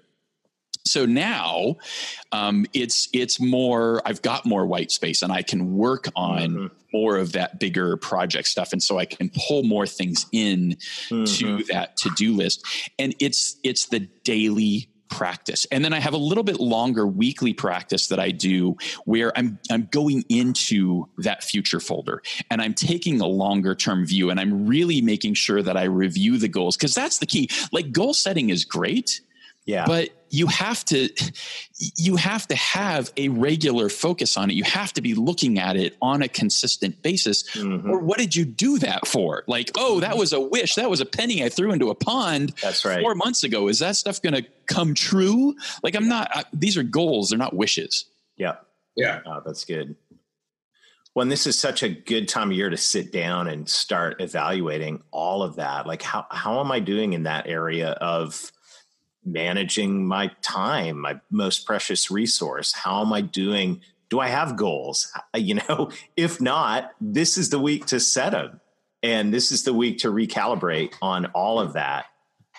So 0.85 1.05
now 1.05 1.75
um, 2.31 2.65
it's 2.73 3.09
it's 3.11 3.39
more. 3.39 4.01
I've 4.05 4.21
got 4.21 4.45
more 4.45 4.65
white 4.65 4.91
space, 4.91 5.21
and 5.21 5.31
I 5.31 5.41
can 5.41 5.75
work 5.75 6.07
on 6.15 6.49
mm-hmm. 6.49 6.67
more 6.93 7.17
of 7.17 7.31
that 7.33 7.59
bigger 7.59 7.97
project 7.97 8.47
stuff, 8.47 8.71
and 8.71 8.81
so 8.81 8.97
I 8.99 9.05
can 9.05 9.31
pull 9.47 9.63
more 9.63 9.87
things 9.87 10.25
in 10.31 10.77
mm-hmm. 11.09 11.23
to 11.25 11.63
that 11.65 11.97
to 11.97 12.11
do 12.15 12.33
list. 12.35 12.63
And 12.99 13.15
it's 13.19 13.57
it's 13.63 13.87
the 13.87 14.01
daily 14.23 14.89
practice. 15.09 15.65
And 15.71 15.85
then 15.85 15.93
I 15.93 15.99
have 15.99 16.13
a 16.13 16.17
little 16.17 16.43
bit 16.43 16.59
longer 16.59 17.07
weekly 17.07 17.53
practice 17.53 18.07
that 18.07 18.19
I 18.19 18.31
do 18.31 18.75
where 19.05 19.37
I'm 19.37 19.59
I'm 19.71 19.87
going 19.91 20.23
into 20.29 21.07
that 21.19 21.43
future 21.43 21.79
folder 21.79 22.21
and 22.49 22.61
I'm 22.61 22.73
taking 22.73 23.21
a 23.21 23.27
longer 23.27 23.75
term 23.75 24.05
view 24.05 24.29
and 24.29 24.39
I'm 24.39 24.67
really 24.67 25.01
making 25.01 25.35
sure 25.35 25.61
that 25.61 25.77
I 25.77 25.83
review 25.83 26.37
the 26.37 26.47
goals 26.47 26.75
because 26.75 26.93
that's 26.93 27.19
the 27.19 27.25
key. 27.25 27.49
Like 27.71 27.91
goal 27.91 28.13
setting 28.13 28.49
is 28.49 28.65
great. 28.65 29.21
Yeah. 29.65 29.85
But 29.87 30.09
you 30.29 30.47
have 30.47 30.85
to 30.85 31.09
you 31.97 32.17
have 32.17 32.47
to 32.47 32.55
have 32.55 33.11
a 33.17 33.29
regular 33.29 33.89
focus 33.89 34.37
on 34.37 34.51
it. 34.51 34.53
You 34.53 34.63
have 34.63 34.93
to 34.93 35.01
be 35.01 35.15
looking 35.15 35.59
at 35.59 35.75
it 35.75 35.95
on 36.01 36.21
a 36.21 36.27
consistent 36.27 37.01
basis. 37.01 37.49
Mm-hmm. 37.51 37.89
Or 37.89 37.99
what 37.99 38.19
did 38.19 38.35
you 38.35 38.45
do 38.45 38.77
that 38.79 39.07
for? 39.07 39.43
Like, 39.47 39.71
oh, 39.75 40.01
that 40.01 40.17
was 40.17 40.33
a 40.33 40.39
wish. 40.39 40.75
That 40.75 40.89
was 40.89 41.01
a 41.01 41.05
penny 41.05 41.43
I 41.43 41.49
threw 41.49 41.71
into 41.71 41.89
a 41.89 41.95
pond 41.95 42.53
That's 42.61 42.85
right. 42.85 43.01
4 43.01 43.15
months 43.15 43.43
ago. 43.43 43.67
Is 43.67 43.79
that 43.79 43.95
stuff 43.95 44.21
going 44.21 44.35
to 44.35 44.45
come 44.67 44.93
true? 44.93 45.55
Like 45.81 45.95
I'm 45.95 46.07
not 46.07 46.29
I, 46.33 46.43
these 46.53 46.77
are 46.77 46.83
goals, 46.83 47.29
they're 47.29 47.39
not 47.39 47.55
wishes. 47.55 48.05
Yeah. 48.37 48.57
Yeah. 48.95 49.21
Oh, 49.25 49.41
that's 49.45 49.65
good. 49.65 49.95
Well, 51.15 51.25
this 51.25 51.47
is 51.47 51.57
such 51.57 51.81
a 51.81 51.89
good 51.89 52.27
time 52.27 52.51
of 52.51 52.57
year 52.57 52.69
to 52.69 52.77
sit 52.77 53.11
down 53.11 53.47
and 53.47 53.69
start 53.69 54.19
evaluating 54.19 55.01
all 55.11 55.43
of 55.43 55.55
that. 55.55 55.87
Like 55.87 56.01
how 56.01 56.27
how 56.29 56.59
am 56.59 56.71
I 56.71 56.81
doing 56.81 57.13
in 57.13 57.23
that 57.23 57.47
area 57.47 57.91
of 57.91 58.51
managing 59.25 60.05
my 60.05 60.31
time, 60.41 60.99
my 61.01 61.19
most 61.29 61.65
precious 61.65 62.11
resource? 62.11 62.73
How 62.73 63.01
am 63.01 63.11
I 63.11 63.21
doing? 63.21 63.81
Do 64.09 64.19
I 64.19 64.27
have 64.27 64.55
goals? 64.55 65.11
You 65.35 65.55
know, 65.55 65.91
if 66.17 66.39
not, 66.39 66.91
this 67.01 67.37
is 67.37 67.49
the 67.49 67.59
week 67.59 67.87
to 67.87 67.99
set 67.99 68.31
them. 68.31 68.61
And 69.03 69.33
this 69.33 69.51
is 69.51 69.63
the 69.63 69.73
week 69.73 69.99
to 69.99 70.11
recalibrate 70.11 70.93
on 71.01 71.27
all 71.27 71.59
of 71.59 71.73
that. 71.73 72.05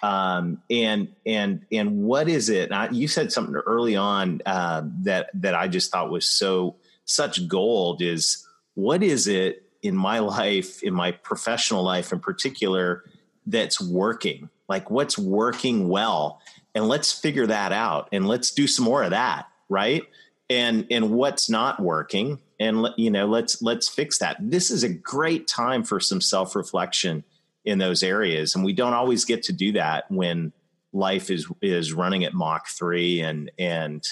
Um, 0.02 0.62
and 0.70 1.08
and 1.24 1.64
and 1.72 2.02
what 2.02 2.28
is 2.28 2.50
it? 2.50 2.70
I, 2.70 2.90
you 2.90 3.08
said 3.08 3.32
something 3.32 3.54
early 3.54 3.96
on 3.96 4.42
uh, 4.44 4.82
that 5.02 5.30
that 5.34 5.54
I 5.54 5.68
just 5.68 5.90
thought 5.90 6.10
was 6.10 6.28
so 6.28 6.76
such 7.06 7.48
gold. 7.48 8.02
Is 8.02 8.46
what 8.74 9.02
is 9.02 9.26
it 9.26 9.62
in 9.82 9.96
my 9.96 10.18
life, 10.36 10.82
in 10.82 10.94
my 10.94 11.12
professional 11.12 11.82
life 11.82 12.12
in 12.12 12.20
particular, 12.20 13.04
that's 13.46 13.80
working? 13.80 14.50
Like 14.68 14.90
what's 14.90 15.18
working 15.18 15.88
well? 15.88 16.40
And 16.76 16.86
let's 16.86 17.10
figure 17.10 17.48
that 17.48 17.72
out 17.72 18.08
and 18.12 18.28
let's 18.28 18.52
do 18.52 18.68
some 18.68 18.84
more 18.84 19.02
of 19.02 19.10
that 19.10 19.48
right? 19.68 20.04
And 20.48 20.86
and 20.90 21.10
what's 21.10 21.50
not 21.50 21.80
working 21.80 22.38
and 22.60 22.86
you 22.96 23.10
know 23.10 23.26
let's 23.26 23.60
let's 23.62 23.88
fix 23.88 24.18
that. 24.18 24.36
This 24.40 24.70
is 24.70 24.84
a 24.84 24.88
great 24.88 25.48
time 25.48 25.82
for 25.82 25.98
some 25.98 26.20
self-reflection 26.20 27.24
in 27.64 27.78
those 27.78 28.02
areas 28.04 28.54
and 28.54 28.64
we 28.64 28.72
don't 28.72 28.94
always 28.94 29.24
get 29.24 29.42
to 29.44 29.52
do 29.52 29.72
that 29.72 30.08
when 30.10 30.52
life 30.92 31.30
is 31.30 31.48
is 31.60 31.92
running 31.92 32.24
at 32.24 32.32
mach 32.32 32.68
3 32.68 33.20
and 33.22 33.50
and 33.58 34.04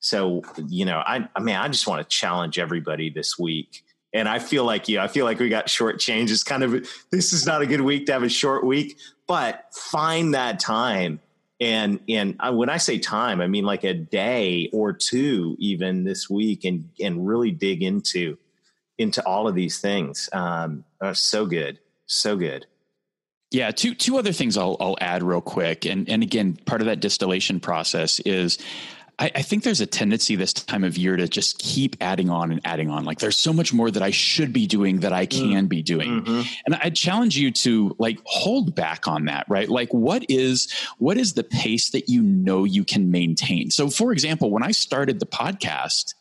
so 0.00 0.42
you 0.68 0.84
know 0.84 0.98
i 0.98 1.26
i 1.34 1.40
mean 1.40 1.56
i 1.56 1.66
just 1.66 1.86
want 1.86 2.02
to 2.02 2.16
challenge 2.16 2.58
everybody 2.58 3.08
this 3.08 3.38
week 3.38 3.82
and 4.12 4.28
i 4.28 4.38
feel 4.38 4.64
like 4.64 4.86
you 4.86 4.98
know, 4.98 5.02
i 5.02 5.08
feel 5.08 5.24
like 5.24 5.38
we 5.38 5.48
got 5.48 5.70
short 5.70 5.98
change 5.98 6.30
it's 6.30 6.44
kind 6.44 6.62
of 6.62 6.86
this 7.10 7.32
is 7.32 7.46
not 7.46 7.62
a 7.62 7.66
good 7.66 7.80
week 7.80 8.04
to 8.04 8.12
have 8.12 8.22
a 8.22 8.28
short 8.28 8.64
week 8.64 8.98
but 9.26 9.64
find 9.72 10.34
that 10.34 10.60
time 10.60 11.20
and 11.60 12.00
and 12.08 12.36
when 12.52 12.70
I 12.70 12.78
say 12.78 12.98
time, 12.98 13.40
I 13.40 13.46
mean 13.46 13.64
like 13.64 13.84
a 13.84 13.94
day 13.94 14.70
or 14.72 14.92
two, 14.92 15.56
even 15.58 16.04
this 16.04 16.30
week, 16.30 16.64
and 16.64 16.88
and 16.98 17.26
really 17.26 17.50
dig 17.50 17.82
into 17.82 18.38
into 18.98 19.24
all 19.26 19.46
of 19.46 19.54
these 19.54 19.78
things. 19.78 20.28
Um, 20.32 20.84
so 21.12 21.46
good, 21.46 21.78
so 22.06 22.36
good. 22.36 22.66
Yeah, 23.50 23.72
two 23.72 23.94
two 23.94 24.16
other 24.16 24.32
things 24.32 24.56
I'll 24.56 24.76
I'll 24.80 24.96
add 25.00 25.22
real 25.22 25.40
quick, 25.40 25.84
and 25.84 26.08
and 26.08 26.22
again, 26.22 26.58
part 26.64 26.80
of 26.80 26.86
that 26.86 27.00
distillation 27.00 27.60
process 27.60 28.20
is 28.20 28.58
I, 29.20 29.30
I, 29.34 29.42
think 29.42 29.64
there's 29.64 29.82
a 29.82 29.86
tendency 29.86 30.34
this 30.34 30.54
time 30.54 30.82
of 30.82 30.96
year 30.96 31.14
to 31.16 31.28
just 31.28 31.58
keep 31.58 31.94
adding 32.00 32.30
on 32.30 32.50
and 32.50 32.60
adding 32.64 32.90
on. 32.90 33.04
Like 33.04 33.18
there's 33.18 33.36
so 33.36 33.52
much 33.52 33.72
more 33.72 33.90
that 33.90 34.02
I 34.02 34.10
should 34.10 34.52
be 34.52 34.66
doing 34.66 35.00
that 35.00 35.12
I 35.12 35.26
mm. 35.26 35.30
can 35.30 35.66
mm. 35.66 35.68
be 35.68 35.82
doing. 35.82 36.22
Mm-hmm. 36.22 36.42
And 36.64 36.74
I 36.76 36.88
challenge 36.88 37.36
you 37.36 37.50
to 37.50 37.94
like 37.98 38.18
hold 38.24 38.74
back 38.74 39.06
on 39.06 39.26
that, 39.26 39.44
right? 39.48 39.68
Like 39.68 39.92
what 39.92 40.24
is 40.30 40.72
what 40.98 41.18
is 41.18 41.34
the 41.34 41.44
pace 41.44 41.90
that 41.90 42.08
you 42.08 42.22
know 42.22 42.64
you 42.64 42.82
can 42.82 43.10
maintain? 43.10 43.70
So 43.70 43.90
for 43.90 44.10
example, 44.10 44.50
when 44.50 44.62
I 44.62 44.70
started 44.70 45.20
the 45.20 45.26
podcast, 45.26 46.14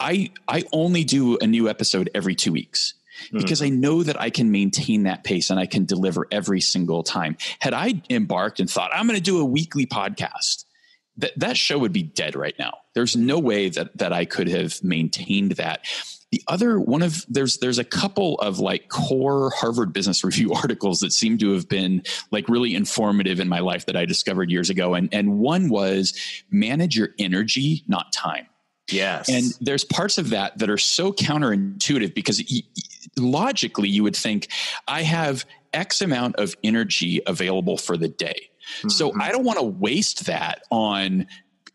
I 0.00 0.30
I 0.48 0.64
only 0.72 1.04
do 1.04 1.36
a 1.38 1.46
new 1.46 1.68
episode 1.68 2.08
every 2.14 2.34
2 2.34 2.52
weeks 2.52 2.94
because 3.32 3.60
mm. 3.60 3.66
I 3.66 3.68
know 3.68 4.02
that 4.02 4.20
I 4.20 4.30
can 4.30 4.50
maintain 4.50 5.04
that 5.04 5.24
pace 5.24 5.50
and 5.50 5.60
I 5.60 5.66
can 5.66 5.84
deliver 5.84 6.26
every 6.32 6.60
single 6.60 7.02
time. 7.02 7.36
Had 7.60 7.74
I 7.74 8.02
embarked 8.10 8.60
and 8.60 8.68
thought, 8.68 8.90
I'm 8.94 9.06
going 9.06 9.16
to 9.18 9.22
do 9.22 9.40
a 9.40 9.44
weekly 9.44 9.86
podcast, 9.86 10.64
that 11.16 11.32
that 11.38 11.56
show 11.56 11.78
would 11.78 11.92
be 11.92 12.02
dead 12.02 12.34
right 12.34 12.54
now. 12.58 12.78
There's 12.94 13.16
no 13.16 13.38
way 13.38 13.68
that 13.68 13.96
that 13.98 14.12
I 14.12 14.24
could 14.24 14.48
have 14.48 14.82
maintained 14.82 15.52
that. 15.52 15.84
The 16.32 16.42
other 16.48 16.80
one 16.80 17.02
of 17.02 17.24
there's 17.28 17.58
there's 17.58 17.78
a 17.78 17.84
couple 17.84 18.36
of 18.40 18.58
like 18.58 18.88
core 18.88 19.52
Harvard 19.56 19.92
Business 19.92 20.24
Review 20.24 20.52
articles 20.52 21.00
that 21.00 21.12
seem 21.12 21.38
to 21.38 21.52
have 21.52 21.68
been 21.68 22.02
like 22.30 22.48
really 22.48 22.74
informative 22.74 23.38
in 23.38 23.48
my 23.48 23.60
life 23.60 23.86
that 23.86 23.96
I 23.96 24.04
discovered 24.04 24.50
years 24.50 24.70
ago, 24.70 24.94
and 24.94 25.08
and 25.12 25.38
one 25.38 25.68
was 25.68 26.18
manage 26.50 26.96
your 26.96 27.10
energy, 27.18 27.84
not 27.86 28.12
time. 28.12 28.46
Yes, 28.90 29.28
and 29.28 29.44
there's 29.60 29.84
parts 29.84 30.18
of 30.18 30.30
that 30.30 30.58
that 30.58 30.68
are 30.68 30.78
so 30.78 31.12
counterintuitive 31.12 32.14
because 32.14 32.42
logically 33.16 33.88
you 33.88 34.02
would 34.02 34.16
think 34.16 34.48
I 34.88 35.02
have 35.02 35.44
X 35.72 36.02
amount 36.02 36.36
of 36.36 36.54
energy 36.64 37.20
available 37.26 37.78
for 37.78 37.96
the 37.96 38.08
day 38.08 38.50
Mm-hmm. 38.78 38.88
So 38.90 39.12
I 39.20 39.32
don't 39.32 39.44
want 39.44 39.58
to 39.58 39.64
waste 39.64 40.26
that 40.26 40.62
on 40.70 41.26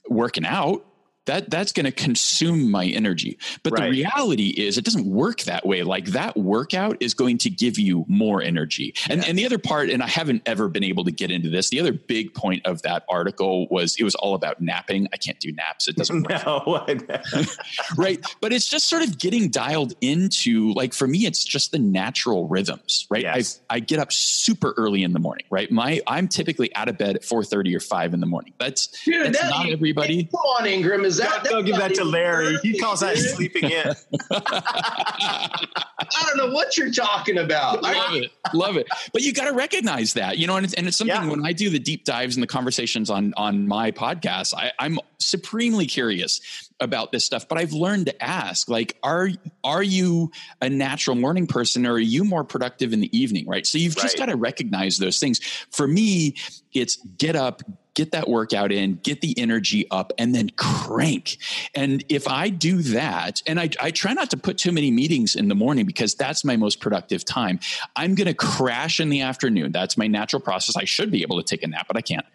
working 0.07 0.45
out 0.45 0.85
that 1.25 1.49
that's 1.49 1.71
going 1.71 1.85
to 1.85 1.91
consume 1.91 2.69
my 2.71 2.85
energy. 2.85 3.37
But 3.63 3.73
right. 3.73 3.83
the 3.83 3.89
reality 3.89 4.49
is 4.49 4.77
it 4.77 4.85
doesn't 4.85 5.05
work 5.05 5.41
that 5.41 5.65
way. 5.65 5.83
Like 5.83 6.05
that 6.07 6.37
workout 6.37 6.97
is 6.99 7.13
going 7.13 7.37
to 7.39 7.49
give 7.49 7.77
you 7.77 8.05
more 8.07 8.41
energy. 8.41 8.93
And 9.09 9.25
and 9.25 9.37
the 9.37 9.45
other 9.45 9.57
part, 9.57 9.89
and 9.89 10.03
I 10.03 10.07
haven't 10.07 10.43
ever 10.45 10.69
been 10.69 10.83
able 10.83 11.03
to 11.05 11.11
get 11.11 11.31
into 11.31 11.49
this, 11.49 11.69
the 11.69 11.79
other 11.79 11.93
big 11.93 12.33
point 12.33 12.65
of 12.65 12.81
that 12.83 13.03
article 13.09 13.67
was 13.69 13.95
it 13.97 14.03
was 14.03 14.15
all 14.15 14.35
about 14.35 14.61
napping. 14.61 15.07
I 15.13 15.17
can't 15.17 15.39
do 15.39 15.51
naps. 15.51 15.87
It 15.87 15.95
doesn't 15.95 16.23
work. 16.23 16.29
No. 16.45 16.85
right. 17.97 18.23
But 18.39 18.53
it's 18.53 18.67
just 18.67 18.87
sort 18.87 19.03
of 19.03 19.17
getting 19.17 19.49
dialed 19.49 19.93
into 19.99 20.73
like 20.73 20.93
for 20.93 21.07
me, 21.07 21.25
it's 21.25 21.43
just 21.43 21.71
the 21.71 21.79
natural 21.79 22.47
rhythms, 22.47 23.07
right? 23.09 23.23
Yes. 23.23 23.61
I 23.69 23.75
I 23.75 23.79
get 23.81 23.99
up 23.99 24.11
super 24.11 24.73
early 24.77 25.03
in 25.03 25.13
the 25.13 25.19
morning, 25.19 25.45
right? 25.49 25.71
My 25.71 26.01
I'm 26.07 26.27
typically 26.27 26.73
out 26.75 26.89
of 26.89 26.97
bed 26.97 27.15
at 27.15 27.23
4 27.23 27.43
30 27.43 27.75
or 27.75 27.79
5 27.79 28.13
in 28.13 28.19
the 28.19 28.25
morning. 28.25 28.53
That's, 28.59 28.87
Dude, 29.03 29.27
that's 29.27 29.39
that, 29.39 29.49
not 29.49 29.69
everybody. 29.69 30.25
Come 30.25 30.39
on, 30.39 30.65
Ingram. 30.65 31.05
Is 31.05 31.18
that? 31.19 31.43
Don't, 31.43 31.65
give 31.65 31.77
that 31.77 31.95
to 31.95 32.03
Larry. 32.03 32.57
He 32.61 32.79
calls 32.79 33.01
that 33.01 33.17
sleeping 33.17 33.65
in. 33.65 33.93
I 34.31 36.25
don't 36.27 36.37
know 36.37 36.53
what 36.53 36.77
you're 36.77 36.91
talking 36.91 37.37
about. 37.37 37.83
Love 37.83 38.15
it, 38.15 38.31
love 38.53 38.77
it. 38.77 38.87
But 39.13 39.21
you 39.21 39.33
got 39.33 39.45
to 39.45 39.53
recognize 39.53 40.13
that, 40.13 40.37
you 40.37 40.47
know, 40.47 40.57
and 40.57 40.65
it's, 40.65 40.73
and 40.73 40.87
it's 40.87 40.97
something 40.97 41.15
yeah. 41.15 41.29
when 41.29 41.45
I 41.45 41.53
do 41.53 41.69
the 41.69 41.79
deep 41.79 42.05
dives 42.05 42.35
and 42.35 42.43
the 42.43 42.47
conversations 42.47 43.09
on 43.09 43.33
on 43.37 43.67
my 43.67 43.91
podcast, 43.91 44.53
I, 44.53 44.71
I'm 44.79 44.99
supremely 45.19 45.85
curious 45.85 46.69
about 46.79 47.11
this 47.11 47.25
stuff 47.25 47.47
but 47.47 47.57
i've 47.57 47.73
learned 47.73 48.05
to 48.05 48.23
ask 48.23 48.69
like 48.69 48.97
are 49.03 49.29
are 49.65 49.83
you 49.83 50.31
a 50.61 50.69
natural 50.69 51.15
morning 51.15 51.45
person 51.45 51.85
or 51.85 51.93
are 51.93 51.99
you 51.99 52.23
more 52.23 52.45
productive 52.45 52.93
in 52.93 53.01
the 53.01 53.17
evening 53.17 53.45
right 53.45 53.67
so 53.67 53.77
you've 53.77 53.95
right. 53.97 54.03
just 54.03 54.17
got 54.17 54.27
to 54.27 54.37
recognize 54.37 54.97
those 54.97 55.19
things 55.19 55.39
for 55.71 55.87
me 55.87 56.35
it's 56.73 56.95
get 57.17 57.35
up 57.35 57.61
get 57.99 58.13
that 58.13 58.29
workout 58.29 58.71
in, 58.71 58.95
get 59.03 59.19
the 59.19 59.37
energy 59.37 59.85
up, 59.91 60.13
and 60.17 60.33
then 60.33 60.49
crank. 60.51 61.37
And 61.75 62.01
if 62.07 62.29
I 62.29 62.47
do 62.47 62.81
that, 62.81 63.41
and 63.45 63.59
I, 63.59 63.69
I 63.81 63.91
try 63.91 64.13
not 64.13 64.29
to 64.29 64.37
put 64.37 64.57
too 64.57 64.71
many 64.71 64.89
meetings 64.89 65.35
in 65.35 65.49
the 65.49 65.55
morning 65.55 65.85
because 65.85 66.15
that's 66.15 66.45
my 66.45 66.55
most 66.55 66.79
productive 66.79 67.25
time, 67.25 67.59
I'm 67.97 68.15
going 68.15 68.27
to 68.27 68.33
crash 68.33 69.01
in 69.01 69.09
the 69.09 69.19
afternoon. 69.19 69.73
That's 69.73 69.97
my 69.97 70.07
natural 70.07 70.41
process. 70.41 70.77
I 70.77 70.85
should 70.85 71.11
be 71.11 71.23
able 71.23 71.43
to 71.43 71.43
take 71.43 71.61
a 71.61 71.67
nap, 71.67 71.87
but 71.89 71.97
I 71.97 72.01
can't. 72.01 72.25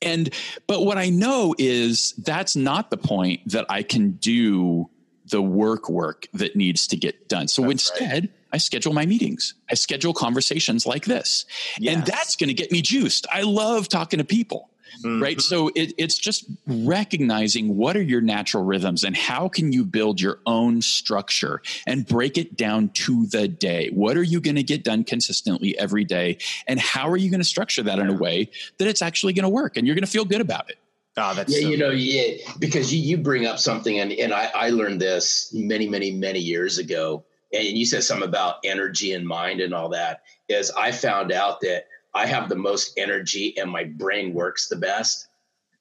And, 0.00 0.32
but 0.66 0.86
what 0.86 0.96
I 0.96 1.10
know 1.10 1.54
is 1.58 2.12
that's 2.12 2.56
not 2.56 2.88
the 2.88 2.96
point 2.96 3.40
that 3.50 3.66
I 3.68 3.82
can 3.82 4.12
do 4.12 4.88
the 5.26 5.42
work 5.42 5.90
work 5.90 6.26
that 6.32 6.56
needs 6.56 6.86
to 6.86 6.96
get 6.96 7.28
done. 7.28 7.48
So 7.48 7.60
that's 7.60 7.72
instead, 7.72 8.22
right. 8.22 8.30
I 8.52 8.58
schedule 8.58 8.92
my 8.92 9.06
meetings. 9.06 9.54
I 9.70 9.74
schedule 9.74 10.14
conversations 10.14 10.86
like 10.86 11.04
this. 11.04 11.44
Yes. 11.78 11.96
And 11.96 12.06
that's 12.06 12.36
going 12.36 12.48
to 12.48 12.54
get 12.54 12.72
me 12.72 12.82
juiced. 12.82 13.26
I 13.32 13.42
love 13.42 13.88
talking 13.88 14.18
to 14.18 14.24
people. 14.24 14.70
Mm-hmm. 15.04 15.22
Right. 15.22 15.40
So 15.40 15.68
it, 15.74 15.92
it's 15.98 16.16
just 16.18 16.46
recognizing 16.66 17.76
what 17.76 17.96
are 17.96 18.02
your 18.02 18.20
natural 18.20 18.64
rhythms 18.64 19.04
and 19.04 19.16
how 19.16 19.48
can 19.48 19.70
you 19.70 19.84
build 19.84 20.20
your 20.20 20.38
own 20.46 20.80
structure 20.82 21.62
and 21.86 22.06
break 22.06 22.38
it 22.38 22.56
down 22.56 22.88
to 22.94 23.26
the 23.26 23.48
day. 23.48 23.90
What 23.90 24.16
are 24.16 24.22
you 24.22 24.40
going 24.40 24.56
to 24.56 24.62
get 24.62 24.84
done 24.84 25.04
consistently 25.04 25.78
every 25.78 26.04
day? 26.04 26.38
And 26.66 26.80
how 26.80 27.08
are 27.08 27.16
you 27.16 27.30
going 27.30 27.40
to 27.40 27.46
structure 27.46 27.82
that 27.82 27.98
in 27.98 28.08
a 28.08 28.14
way 28.14 28.50
that 28.78 28.88
it's 28.88 29.02
actually 29.02 29.34
going 29.34 29.44
to 29.44 29.50
work 29.50 29.76
and 29.76 29.86
you're 29.86 29.94
going 29.94 30.04
to 30.06 30.10
feel 30.10 30.24
good 30.24 30.40
about 30.40 30.70
it? 30.70 30.78
Oh, 31.16 31.34
that's 31.34 31.52
yeah, 31.52 31.62
so 31.62 31.68
you 31.68 31.76
know, 31.76 31.90
yeah, 31.90 32.36
because 32.58 32.94
you, 32.94 33.00
you 33.00 33.16
bring 33.16 33.44
up 33.44 33.58
something, 33.58 33.98
and, 33.98 34.12
and 34.12 34.32
I, 34.32 34.50
I 34.54 34.70
learned 34.70 35.00
this 35.00 35.52
many, 35.52 35.88
many, 35.88 36.12
many 36.12 36.38
years 36.38 36.78
ago 36.78 37.24
and 37.52 37.78
you 37.78 37.86
said 37.86 38.02
something 38.02 38.28
about 38.28 38.56
energy 38.64 39.12
and 39.12 39.26
mind 39.26 39.60
and 39.60 39.74
all 39.74 39.88
that 39.88 40.22
is 40.48 40.70
i 40.72 40.92
found 40.92 41.32
out 41.32 41.60
that 41.60 41.84
i 42.14 42.26
have 42.26 42.48
the 42.48 42.56
most 42.56 42.92
energy 42.98 43.56
and 43.58 43.70
my 43.70 43.84
brain 43.84 44.34
works 44.34 44.68
the 44.68 44.76
best 44.76 45.28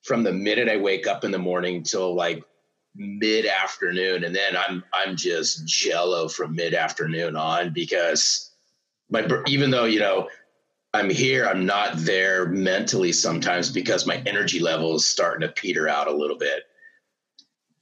from 0.07 0.23
the 0.23 0.31
minute 0.31 0.69
I 0.69 0.77
wake 0.77 1.05
up 1.05 1.25
in 1.25 1.31
the 1.31 1.37
morning 1.37 1.83
till 1.83 2.15
like 2.15 2.41
mid 2.95 3.45
afternoon, 3.45 4.23
and 4.23 4.33
then 4.33 4.55
I'm 4.55 4.83
I'm 4.93 5.15
just 5.15 5.67
jello 5.67 6.29
from 6.29 6.55
mid 6.55 6.73
afternoon 6.73 7.35
on 7.35 7.73
because 7.73 8.51
my 9.09 9.27
even 9.47 9.69
though 9.69 9.85
you 9.85 9.99
know 9.99 10.29
I'm 10.93 11.09
here, 11.09 11.45
I'm 11.45 11.65
not 11.65 11.97
there 11.97 12.45
mentally 12.47 13.11
sometimes 13.11 13.69
because 13.69 14.07
my 14.07 14.23
energy 14.25 14.59
level 14.59 14.95
is 14.95 15.05
starting 15.05 15.45
to 15.45 15.53
peter 15.53 15.87
out 15.87 16.07
a 16.07 16.15
little 16.15 16.37
bit. 16.37 16.63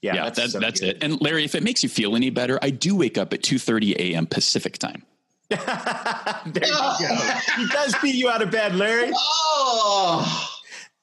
Yeah, 0.06 0.16
yeah 0.16 0.30
that's, 0.30 0.52
so 0.54 0.60
that's 0.60 0.82
it. 0.82 1.00
And 1.02 1.20
Larry, 1.20 1.44
if 1.46 1.56
it 1.56 1.64
makes 1.64 1.82
you 1.82 1.90
feel 1.90 2.16
any 2.16 2.30
better, 2.30 2.60
I 2.62 2.70
do 2.70 2.96
wake 2.96 3.18
up 3.18 3.34
at 3.34 3.42
2:30 3.42 3.96
a.m. 3.96 4.28
Pacific 4.28 4.78
time. 4.78 5.04
there 5.50 5.60
you 6.54 6.72
go. 6.72 6.98
He 7.58 7.68
does 7.68 7.96
beat 8.04 8.16
you 8.16 8.30
out 8.30 8.44
of 8.44 8.52
bed, 8.52 8.76
Larry. 8.76 9.12
Oh, 9.16 10.52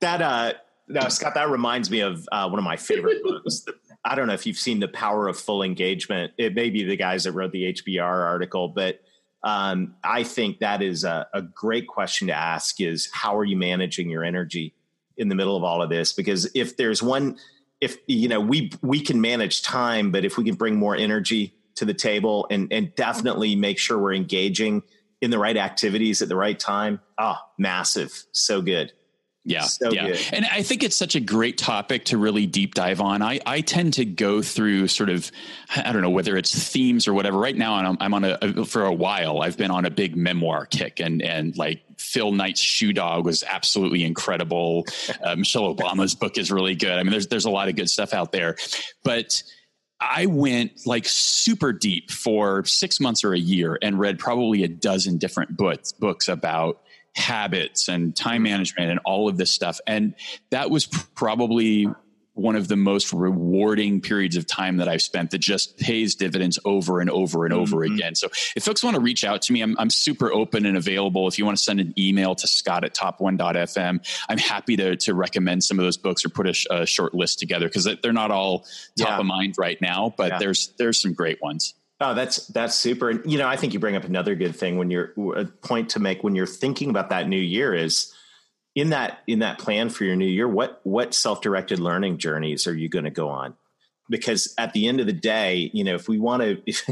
that 0.01 0.23
uh, 0.23 0.53
no, 0.87 1.09
Scott. 1.09 1.35
That 1.35 1.51
reminds 1.51 1.91
me 1.91 2.01
of 2.01 2.29
uh, 2.31 2.49
one 2.49 2.61
of 2.61 2.65
my 2.65 2.77
favorite 2.77 3.25
books. 3.25 3.65
I 4.05 4.15
don't 4.15 4.29
know 4.29 4.35
if 4.35 4.47
you've 4.47 4.59
seen 4.59 4.81
The 4.81 4.89
Power 4.89 5.29
of 5.29 5.39
Full 5.39 5.63
Engagement. 5.63 6.33
It 6.37 6.55
may 6.55 6.71
be 6.71 6.85
the 6.85 6.97
guys 6.97 7.25
that 7.25 7.33
wrote 7.33 7.53
the 7.53 7.73
HBR 7.73 8.25
article, 8.25 8.69
but 8.69 9.01
um, 9.45 9.95
I 10.03 10.23
think 10.23 10.59
that 10.59 10.83
is 10.83 11.05
a, 11.05 11.27
a 11.35 11.43
great 11.43 11.89
question 11.89 12.29
to 12.29 12.35
ask: 12.35 12.81
is 12.81 13.09
how 13.13 13.37
are 13.37 13.45
you 13.45 13.57
managing 13.57 14.11
your 14.11 14.23
energy 14.23 14.75
in 15.17 15.29
the 15.29 15.35
middle 15.35 15.57
of 15.57 15.65
all 15.65 15.83
of 15.83 15.91
this? 15.91 16.13
Because 16.13 16.49
if 16.55 16.77
there's 16.77 17.03
one, 17.03 17.39
if 17.83 17.99
you 18.07 18.29
know, 18.29 18.41
we 18.41 18.71
we 18.81 19.01
can 19.01 19.21
manage 19.21 19.63
time, 19.63 20.13
but 20.13 20.25
if 20.25 20.39
we 20.39 20.45
can 20.45 20.55
bring 20.55 20.77
more 20.77 20.97
energy 20.97 21.53
to 21.75 21.85
the 21.85 21.93
table 21.93 22.47
and 22.49 22.73
and 22.73 22.95
definitely 22.95 23.57
make 23.57 23.79
sure 23.79 23.99
we're 23.99 24.15
engaging 24.15 24.83
in 25.21 25.31
the 25.31 25.39
right 25.39 25.57
activities 25.57 26.23
at 26.23 26.29
the 26.29 26.37
right 26.37 26.59
time, 26.59 27.01
ah, 27.19 27.43
oh, 27.43 27.49
massive, 27.59 28.25
so 28.31 28.63
good. 28.63 28.93
Yeah. 29.45 29.63
So 29.63 29.91
yeah. 29.91 30.07
Good. 30.09 30.21
And 30.33 30.47
I 30.53 30.63
think 30.63 30.85
it's 30.85 30.95
such 30.95 31.17
a 31.17 31.21
great 31.21 31.59
topic 31.59 32.05
to 32.07 32.17
really 32.17 32.47
deep 32.47 32.75
dive 32.75 33.01
on. 33.01 33.23
I, 33.23 33.41
I 33.45 33.61
tend 33.61 33.95
to 33.95 34.05
go 34.05 34.41
through 34.41 34.87
sort 34.87 35.11
of, 35.11 35.33
I 35.75 35.93
don't 35.93 36.03
know, 36.03 36.11
whether 36.11 36.37
it's 36.37 36.71
themes 36.73 37.09
or 37.09 37.15
whatever. 37.15 37.39
Right 37.39 37.57
now, 37.57 37.75
I'm, 37.75 37.97
I'm 38.01 38.15
on 38.15 38.25
a, 38.25 38.65
for 38.65 38.85
a 38.85 38.93
while, 38.93 39.43
I've 39.43 39.57
been 39.57 39.73
on 39.73 39.85
a 39.85 39.91
big 39.91 40.17
memoir 40.17 40.67
kick 40.67 41.01
and, 41.01 41.21
and 41.23 41.57
like 41.57 41.83
Phil 41.99 42.31
Knight's 42.31 42.61
Shoe 42.61 42.93
Dog 42.93 43.25
was 43.25 43.43
absolutely 43.43 44.05
incredible. 44.05 44.87
Uh, 45.25 45.35
Michelle 45.35 45.75
Obama's 45.75 46.15
book 46.15 46.39
is 46.39 46.53
really 46.53 46.77
good. 46.77 46.93
I 46.93 47.03
mean, 47.03 47.11
there's, 47.11 47.27
there's 47.27 47.45
a 47.45 47.51
lot 47.51 47.69
of 47.69 47.75
good 47.75 47.91
stuff 47.91 48.15
out 48.15 48.31
there, 48.31 48.57
but 49.03 49.43
I 50.01 50.27
went 50.27 50.87
like 50.87 51.05
super 51.07 51.73
deep 51.73 52.13
for 52.13 52.65
six 52.65 53.01
months 53.01 53.25
or 53.25 53.35
a 53.35 53.39
year 53.39 53.77
and 53.83 53.99
read 53.99 54.21
probably 54.21 54.63
a 54.63 54.69
dozen 54.69 55.19
different 55.19 55.57
books, 55.57 55.91
books 55.91 56.29
about 56.29 56.81
habits 57.15 57.89
and 57.89 58.15
time 58.17 58.37
mm-hmm. 58.37 58.45
management 58.45 58.91
and 58.91 59.01
all 59.05 59.29
of 59.29 59.37
this 59.37 59.51
stuff. 59.51 59.81
And 59.87 60.15
that 60.51 60.71
was 60.71 60.87
probably 60.87 61.89
one 62.35 62.57
of 62.57 62.67
the 62.67 62.77
most 62.77 63.13
rewarding 63.13 64.01
periods 64.01 64.37
of 64.37 64.47
time 64.47 64.79
that 64.79 64.89
I've 64.89 65.03
spent 65.03 65.33
that 65.33 65.39
just 65.39 65.79
pays 65.79 66.15
dividends 66.15 66.59
over 66.65 67.01
and 67.01 67.11
over 67.11 67.45
and 67.45 67.53
over 67.53 67.79
mm-hmm. 67.79 67.95
again. 67.95 68.15
So 68.15 68.29
if 68.57 68.65
folks 68.65 68.83
want 68.83 68.95
to 68.95 69.03
reach 69.03 69.23
out 69.25 69.43
to 69.43 69.53
me, 69.53 69.61
I'm, 69.61 69.77
I'm 69.79 69.91
super 69.91 70.33
open 70.33 70.65
and 70.65 70.77
available. 70.77 71.29
If 71.29 71.39
you 71.39 71.45
want 71.45 71.59
to 71.59 71.63
send 71.63 71.81
an 71.81 71.93
email 71.99 72.35
to 72.35 72.47
scott 72.47 72.85
at 72.85 72.95
top1.fm, 72.95 74.23
I'm 74.29 74.39
happy 74.39 74.77
to, 74.77 74.97
to 74.97 75.15
recommend 75.15 75.63
some 75.63 75.79
of 75.79 75.85
those 75.85 75.99
books 75.99 76.25
or 76.25 76.31
put 76.31 76.47
a, 76.47 76.55
sh- 76.55 76.67
a 76.71 76.87
short 76.87 77.13
list 77.13 77.39
together 77.39 77.69
because 77.69 77.87
they're 78.03 78.13
not 78.15 78.31
all 78.31 78.61
top 78.97 79.09
yeah. 79.09 79.19
of 79.19 79.27
mind 79.27 79.57
right 79.59 79.81
now, 79.83 80.15
but 80.17 80.33
yeah. 80.33 80.39
there's, 80.39 80.73
there's 80.79 81.01
some 81.01 81.13
great 81.13 81.43
ones. 81.43 81.75
Oh, 82.03 82.15
that's 82.15 82.49
that's 82.49 82.75
super. 82.75 83.11
And 83.11 83.31
you 83.31 83.39
know, 83.39 83.47
I 83.47 83.57
think 83.57 83.73
you 83.73 83.79
bring 83.79 83.95
up 83.95 84.05
another 84.05 84.35
good 84.35 84.57
thing 84.57 84.77
when 84.77 84.91
you're 84.91 85.13
a 85.37 85.45
point 85.45 85.91
to 85.91 86.01
make 86.01 86.25
when 86.25 86.35
you're 86.35 86.47
thinking 86.47 86.91
about 86.91 87.11
that 87.11 87.29
new 87.29 87.41
year 87.41 87.73
is 87.73 88.13
in 88.75 88.91
that 88.91 89.21
in 89.29 89.39
that 89.39 89.59
plan 89.59 89.89
for 89.89 90.05
your 90.05 90.17
new 90.17 90.27
year. 90.27 90.49
What 90.49 90.81
what 90.83 91.15
self 91.15 91.41
directed 91.41 91.79
learning 91.79 92.19
journeys 92.19 92.67
are 92.67 92.75
you 92.75 92.89
going 92.89 93.05
to 93.05 93.11
go 93.11 93.29
on? 93.29 93.55
Because 94.11 94.53
at 94.59 94.73
the 94.73 94.89
end 94.89 94.99
of 94.99 95.07
the 95.07 95.13
day, 95.13 95.71
you 95.73 95.85
know, 95.85 95.95
if 95.95 96.09
we 96.09 96.19
want 96.19 96.43
to 96.43 96.61
if, 96.67 96.83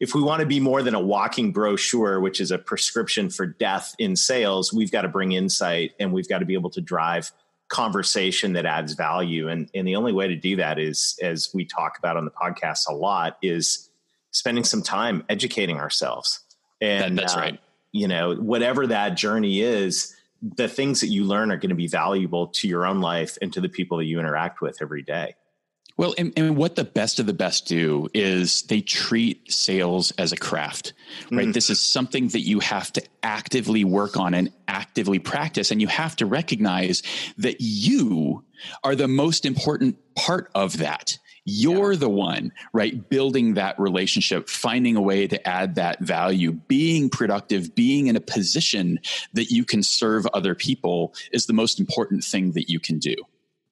if 0.00 0.14
we 0.14 0.22
want 0.22 0.40
to 0.40 0.46
be 0.46 0.60
more 0.60 0.82
than 0.82 0.94
a 0.94 1.00
walking 1.00 1.50
brochure, 1.50 2.20
which 2.20 2.38
is 2.38 2.50
a 2.50 2.58
prescription 2.58 3.30
for 3.30 3.46
death 3.46 3.94
in 3.98 4.16
sales, 4.16 4.70
we've 4.70 4.92
got 4.92 5.02
to 5.02 5.08
bring 5.08 5.32
insight 5.32 5.92
and 5.98 6.12
we've 6.12 6.28
got 6.28 6.40
to 6.40 6.44
be 6.44 6.54
able 6.54 6.70
to 6.70 6.82
drive 6.82 7.32
conversation 7.68 8.54
that 8.54 8.66
adds 8.66 8.92
value. 8.92 9.48
And 9.48 9.70
and 9.74 9.88
the 9.88 9.96
only 9.96 10.12
way 10.12 10.28
to 10.28 10.36
do 10.36 10.56
that 10.56 10.78
is, 10.78 11.18
as 11.22 11.48
we 11.54 11.64
talk 11.64 11.98
about 11.98 12.18
on 12.18 12.26
the 12.26 12.30
podcast 12.30 12.88
a 12.88 12.94
lot, 12.94 13.38
is 13.40 13.87
spending 14.30 14.64
some 14.64 14.82
time 14.82 15.24
educating 15.28 15.78
ourselves. 15.78 16.40
And 16.80 17.16
that, 17.18 17.22
that's 17.22 17.36
uh, 17.36 17.40
right. 17.40 17.60
You 17.92 18.08
know, 18.08 18.34
whatever 18.34 18.86
that 18.86 19.16
journey 19.16 19.60
is, 19.62 20.14
the 20.42 20.68
things 20.68 21.00
that 21.00 21.08
you 21.08 21.24
learn 21.24 21.50
are 21.50 21.56
going 21.56 21.70
to 21.70 21.74
be 21.74 21.88
valuable 21.88 22.48
to 22.48 22.68
your 22.68 22.86
own 22.86 23.00
life 23.00 23.38
and 23.42 23.52
to 23.52 23.60
the 23.60 23.68
people 23.68 23.98
that 23.98 24.04
you 24.04 24.20
interact 24.20 24.60
with 24.60 24.78
every 24.80 25.02
day. 25.02 25.34
Well, 25.96 26.14
and, 26.16 26.32
and, 26.36 26.56
what 26.56 26.76
the 26.76 26.84
best 26.84 27.18
of 27.18 27.26
the 27.26 27.34
best 27.34 27.66
do 27.66 28.08
is 28.14 28.62
they 28.62 28.80
treat 28.80 29.52
sales 29.52 30.12
as 30.12 30.30
a 30.30 30.36
craft, 30.36 30.92
right? 31.32 31.48
Mm. 31.48 31.52
This 31.52 31.70
is 31.70 31.80
something 31.80 32.28
that 32.28 32.42
you 32.42 32.60
have 32.60 32.92
to 32.92 33.02
actively 33.24 33.82
work 33.82 34.16
on 34.16 34.32
and 34.32 34.52
actively 34.68 35.18
practice. 35.18 35.72
And 35.72 35.80
you 35.80 35.88
have 35.88 36.14
to 36.16 36.26
recognize 36.26 37.02
that 37.38 37.56
you 37.58 38.44
are 38.84 38.94
the 38.94 39.08
most 39.08 39.44
important 39.44 39.96
part 40.14 40.52
of 40.54 40.78
that. 40.78 41.18
You're 41.50 41.92
yeah. 41.92 41.98
the 41.98 42.10
one, 42.10 42.52
right? 42.74 43.08
Building 43.08 43.54
that 43.54 43.78
relationship, 43.80 44.50
finding 44.50 44.96
a 44.96 45.00
way 45.00 45.26
to 45.26 45.48
add 45.48 45.76
that 45.76 46.00
value, 46.00 46.52
being 46.52 47.08
productive, 47.08 47.74
being 47.74 48.08
in 48.08 48.16
a 48.16 48.20
position 48.20 49.00
that 49.32 49.50
you 49.50 49.64
can 49.64 49.82
serve 49.82 50.26
other 50.34 50.54
people 50.54 51.14
is 51.32 51.46
the 51.46 51.54
most 51.54 51.80
important 51.80 52.22
thing 52.22 52.52
that 52.52 52.68
you 52.68 52.78
can 52.78 52.98
do. 52.98 53.16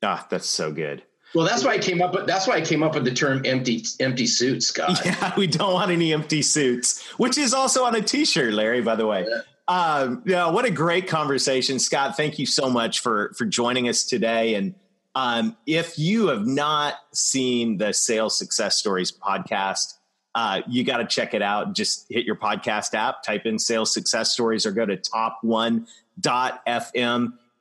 Ah, 0.03 0.27
that's 0.31 0.47
so 0.47 0.73
good. 0.73 1.03
Well, 1.35 1.45
that's 1.45 1.65
why 1.65 1.73
I 1.73 1.79
came 1.79 2.01
up 2.01 2.15
with 2.15 2.27
that's 2.27 2.47
why 2.47 2.55
I 2.55 2.61
came 2.63 2.83
up 2.83 2.95
with 2.95 3.05
the 3.05 3.13
term 3.13 3.43
empty 3.45 3.85
empty 4.01 4.27
suits, 4.27 4.69
Scott. 4.69 4.99
Yeah, 5.05 5.35
we 5.37 5.47
don't 5.47 5.75
want 5.75 5.91
any 5.91 6.15
empty 6.15 6.41
suits, 6.41 7.05
which 7.19 7.37
is 7.37 7.53
also 7.53 7.85
on 7.85 7.95
a 7.95 8.01
t-shirt, 8.01 8.55
Larry, 8.55 8.81
by 8.81 8.97
the 8.97 9.07
way. 9.07 9.27
Yeah. 9.29 9.43
Um, 9.69 10.23
yeah, 10.25 10.49
what 10.49 10.65
a 10.65 10.71
great 10.71 11.09
conversation, 11.09 11.79
Scott. 11.79 12.17
Thank 12.17 12.39
you 12.39 12.47
so 12.47 12.71
much 12.71 13.01
for 13.01 13.35
for 13.37 13.45
joining 13.45 13.87
us 13.87 14.05
today 14.05 14.55
and 14.55 14.75
um, 15.17 15.57
if 15.67 15.99
you 15.99 16.29
have 16.29 16.47
not 16.47 16.95
seen 17.15 17.79
the 17.79 17.93
Sales 17.95 18.39
Success 18.39 18.77
Stories 18.77 19.11
podcast, 19.11 19.95
uh, 20.35 20.61
you 20.69 20.85
got 20.85 20.99
to 20.99 21.07
check 21.07 21.33
it 21.33 21.41
out. 21.41 21.73
Just 21.75 22.05
hit 22.11 22.27
your 22.27 22.37
podcast 22.37 22.93
app, 22.93 23.23
type 23.23 23.47
in 23.47 23.59
Sales 23.59 23.95
Success 23.95 24.31
Stories, 24.31 24.67
or 24.67 24.73
go 24.73 24.85
to 24.85 24.99
top1.fm. 24.99 25.89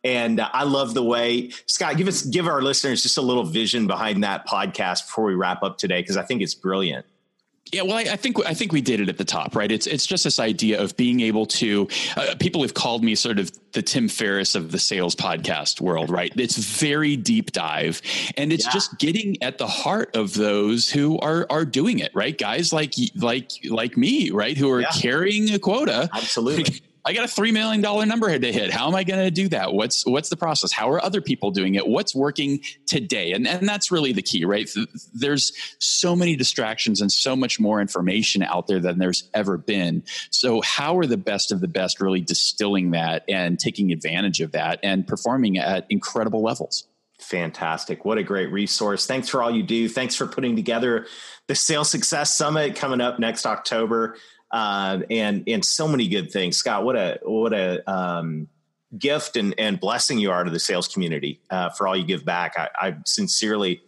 And 0.03 0.39
uh, 0.41 0.49
I 0.51 0.65
love 0.65 0.93
the 0.93 1.03
way 1.03 1.51
Scott 1.65 1.95
give 1.95 2.09
us 2.09 2.23
give 2.23 2.45
our 2.45 2.61
listeners 2.61 3.01
just 3.01 3.17
a 3.17 3.21
little 3.21 3.45
vision 3.45 3.87
behind 3.87 4.25
that 4.25 4.45
podcast 4.45 5.07
before 5.07 5.23
we 5.23 5.33
wrap 5.33 5.63
up 5.63 5.77
today 5.77 6.01
because 6.01 6.17
I 6.17 6.23
think 6.23 6.41
it's 6.41 6.53
brilliant. 6.53 7.05
Yeah, 7.71 7.81
well, 7.81 7.95
I, 7.95 8.01
I, 8.01 8.15
think 8.15 8.37
I 8.45 8.53
think 8.53 8.71
we 8.71 8.81
did 8.81 8.99
it 8.99 9.09
at 9.09 9.17
the 9.17 9.25
top, 9.25 9.55
right? 9.55 9.71
It's 9.71 9.87
it's 9.87 10.05
just 10.05 10.23
this 10.23 10.39
idea 10.39 10.81
of 10.81 10.95
being 10.97 11.19
able 11.21 11.47
to. 11.47 11.87
Uh, 12.15 12.35
people 12.39 12.61
have 12.61 12.75
called 12.75 13.03
me 13.03 13.15
sort 13.15 13.39
of 13.39 13.51
the 13.71 13.81
Tim 13.81 14.07
Ferriss 14.07 14.53
of 14.53 14.71
the 14.71 14.77
sales 14.77 15.15
podcast 15.15 15.81
world, 15.81 16.11
right? 16.11 16.31
It's 16.35 16.57
very 16.57 17.17
deep 17.17 17.51
dive, 17.51 18.03
and 18.37 18.53
it's 18.53 18.65
yeah. 18.65 18.71
just 18.71 18.99
getting 18.99 19.41
at 19.41 19.57
the 19.57 19.67
heart 19.67 20.15
of 20.15 20.35
those 20.35 20.91
who 20.91 21.17
are 21.19 21.47
are 21.49 21.65
doing 21.65 21.99
it, 21.99 22.11
right? 22.13 22.37
Guys 22.37 22.71
like 22.71 22.93
like 23.15 23.49
like 23.67 23.97
me, 23.97 24.29
right? 24.29 24.55
Who 24.55 24.69
are 24.69 24.81
yeah. 24.81 24.91
carrying 25.01 25.51
a 25.51 25.57
quota, 25.57 26.07
absolutely. 26.13 26.81
I 27.05 27.13
got 27.13 27.23
a 27.23 27.27
three 27.27 27.51
million 27.51 27.81
dollar 27.81 28.05
number 28.05 28.37
to 28.37 28.51
hit. 28.51 28.71
How 28.71 28.87
am 28.87 28.95
I 28.95 29.03
going 29.03 29.23
to 29.23 29.29
do 29.29 29.47
that? 29.49 29.73
What's 29.73 30.05
what's 30.07 30.29
the 30.29 30.37
process? 30.37 30.71
How 30.71 30.89
are 30.89 31.03
other 31.03 31.21
people 31.21 31.51
doing 31.51 31.75
it? 31.75 31.87
What's 31.87 32.15
working 32.15 32.61
today? 32.87 33.31
And 33.33 33.47
and 33.47 33.69
that's 33.69 33.91
really 33.91 34.11
the 34.11 34.23
key, 34.23 34.43
right? 34.43 34.67
There's 35.13 35.51
so 35.79 36.15
many 36.15 36.35
distractions 36.35 37.01
and 37.01 37.11
so 37.11 37.35
much 37.35 37.59
more 37.59 37.79
information 37.79 38.41
out 38.41 38.65
there 38.65 38.79
than 38.79 38.97
there's 38.97 39.29
ever 39.35 39.57
been. 39.57 40.03
So 40.31 40.61
how 40.61 40.97
are 40.97 41.05
the 41.05 41.17
best 41.17 41.51
of 41.51 41.61
the 41.61 41.67
best 41.67 42.01
really 42.01 42.21
distilling 42.21 42.91
that 42.91 43.23
and 43.29 43.59
taking 43.59 43.91
advantage 43.91 44.41
of 44.41 44.53
that 44.53 44.79
and 44.81 45.05
performing 45.05 45.59
at 45.59 45.85
incredible 45.89 46.41
levels? 46.41 46.87
Fantastic. 47.19 48.03
What 48.03 48.17
a 48.17 48.23
great 48.23 48.51
resource. 48.51 49.05
Thanks 49.05 49.29
for 49.29 49.41
all 49.41 49.49
you 49.49 49.63
do. 49.63 49.87
Thanks 49.87 50.15
for 50.15 50.27
putting 50.27 50.55
together 50.55 51.05
the 51.47 51.55
Sales 51.55 51.89
Success 51.89 52.33
Summit 52.33 52.75
coming 52.75 52.99
up 52.99 53.19
next 53.19 53.45
October 53.45 54.17
uh, 54.51 54.99
and 55.09 55.43
and 55.47 55.63
so 55.63 55.87
many 55.87 56.07
good 56.07 56.31
things. 56.31 56.57
Scott, 56.57 56.83
what 56.83 56.95
a 56.95 57.19
what 57.23 57.53
a 57.53 57.89
um, 57.91 58.47
gift 58.97 59.35
and, 59.35 59.53
and 59.57 59.79
blessing 59.79 60.17
you 60.17 60.31
are 60.31 60.43
to 60.43 60.51
the 60.51 60.59
sales 60.59 60.87
community 60.87 61.41
uh, 61.49 61.69
for 61.69 61.87
all 61.87 61.95
you 61.95 62.05
give 62.05 62.23
back. 62.23 62.53
I, 62.57 62.69
I 62.75 62.95
sincerely 63.05 63.81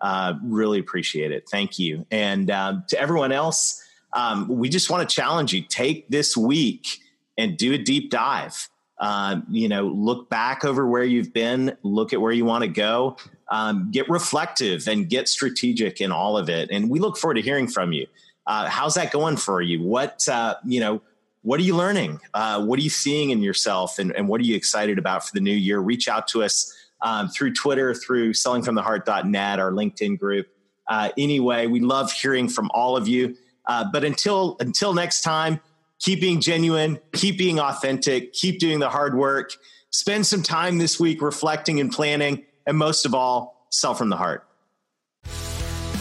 uh, 0.00 0.34
really 0.42 0.78
appreciate 0.78 1.32
it. 1.32 1.48
Thank 1.50 1.78
you. 1.78 2.06
And 2.10 2.50
um, 2.50 2.84
to 2.88 3.00
everyone 3.00 3.32
else, 3.32 3.82
um, 4.12 4.48
we 4.48 4.68
just 4.68 4.90
want 4.90 5.08
to 5.08 5.14
challenge 5.14 5.52
you: 5.52 5.62
take 5.62 6.08
this 6.08 6.36
week 6.36 7.00
and 7.38 7.56
do 7.56 7.72
a 7.72 7.78
deep 7.78 8.10
dive. 8.10 8.68
Um, 9.00 9.46
you 9.50 9.68
know, 9.68 9.86
look 9.88 10.30
back 10.30 10.64
over 10.64 10.86
where 10.86 11.02
you've 11.02 11.32
been, 11.32 11.76
look 11.82 12.12
at 12.12 12.20
where 12.20 12.30
you 12.30 12.44
want 12.44 12.62
to 12.62 12.68
go, 12.68 13.16
um, 13.50 13.90
get 13.90 14.08
reflective 14.08 14.86
and 14.86 15.08
get 15.08 15.26
strategic 15.28 16.00
in 16.00 16.12
all 16.12 16.38
of 16.38 16.48
it. 16.48 16.70
And 16.70 16.88
we 16.88 17.00
look 17.00 17.16
forward 17.16 17.34
to 17.34 17.42
hearing 17.42 17.66
from 17.66 17.92
you. 17.92 18.06
Uh, 18.46 18.68
how's 18.68 18.94
that 18.94 19.12
going 19.12 19.36
for 19.36 19.60
you? 19.60 19.82
What 19.82 20.28
uh, 20.28 20.56
you 20.64 20.80
know? 20.80 21.02
What 21.42 21.58
are 21.58 21.64
you 21.64 21.74
learning? 21.74 22.20
Uh, 22.34 22.64
what 22.64 22.78
are 22.78 22.82
you 22.82 22.90
seeing 22.90 23.30
in 23.30 23.42
yourself, 23.42 23.98
and, 23.98 24.12
and, 24.14 24.28
what 24.28 24.40
are 24.40 24.44
you 24.44 24.54
excited 24.54 24.96
about 24.96 25.26
for 25.26 25.32
the 25.34 25.40
new 25.40 25.54
year? 25.54 25.80
Reach 25.80 26.06
out 26.06 26.28
to 26.28 26.44
us 26.44 26.72
um, 27.00 27.28
through 27.28 27.52
Twitter, 27.54 27.94
through 27.94 28.32
sellingfromtheheart.net, 28.32 29.58
our 29.58 29.72
LinkedIn 29.72 30.18
group. 30.18 30.46
Uh, 30.88 31.10
anyway, 31.18 31.66
we 31.66 31.80
love 31.80 32.12
hearing 32.12 32.48
from 32.48 32.70
all 32.72 32.96
of 32.96 33.08
you. 33.08 33.36
Uh, 33.66 33.84
but 33.92 34.04
until 34.04 34.56
until 34.60 34.92
next 34.94 35.22
time, 35.22 35.60
keep 36.00 36.20
being 36.20 36.40
genuine, 36.40 36.98
keep 37.12 37.38
being 37.38 37.60
authentic, 37.60 38.32
keep 38.32 38.58
doing 38.58 38.78
the 38.78 38.88
hard 38.88 39.16
work. 39.16 39.52
Spend 39.90 40.26
some 40.26 40.42
time 40.42 40.78
this 40.78 40.98
week 40.98 41.20
reflecting 41.20 41.78
and 41.80 41.92
planning, 41.92 42.44
and 42.66 42.76
most 42.76 43.04
of 43.04 43.14
all, 43.14 43.66
sell 43.70 43.94
from 43.94 44.08
the 44.08 44.16
heart. 44.16 44.46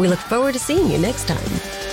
We 0.00 0.08
look 0.08 0.18
forward 0.18 0.54
to 0.54 0.58
seeing 0.58 0.90
you 0.90 0.96
next 0.96 1.28
time. 1.28 1.89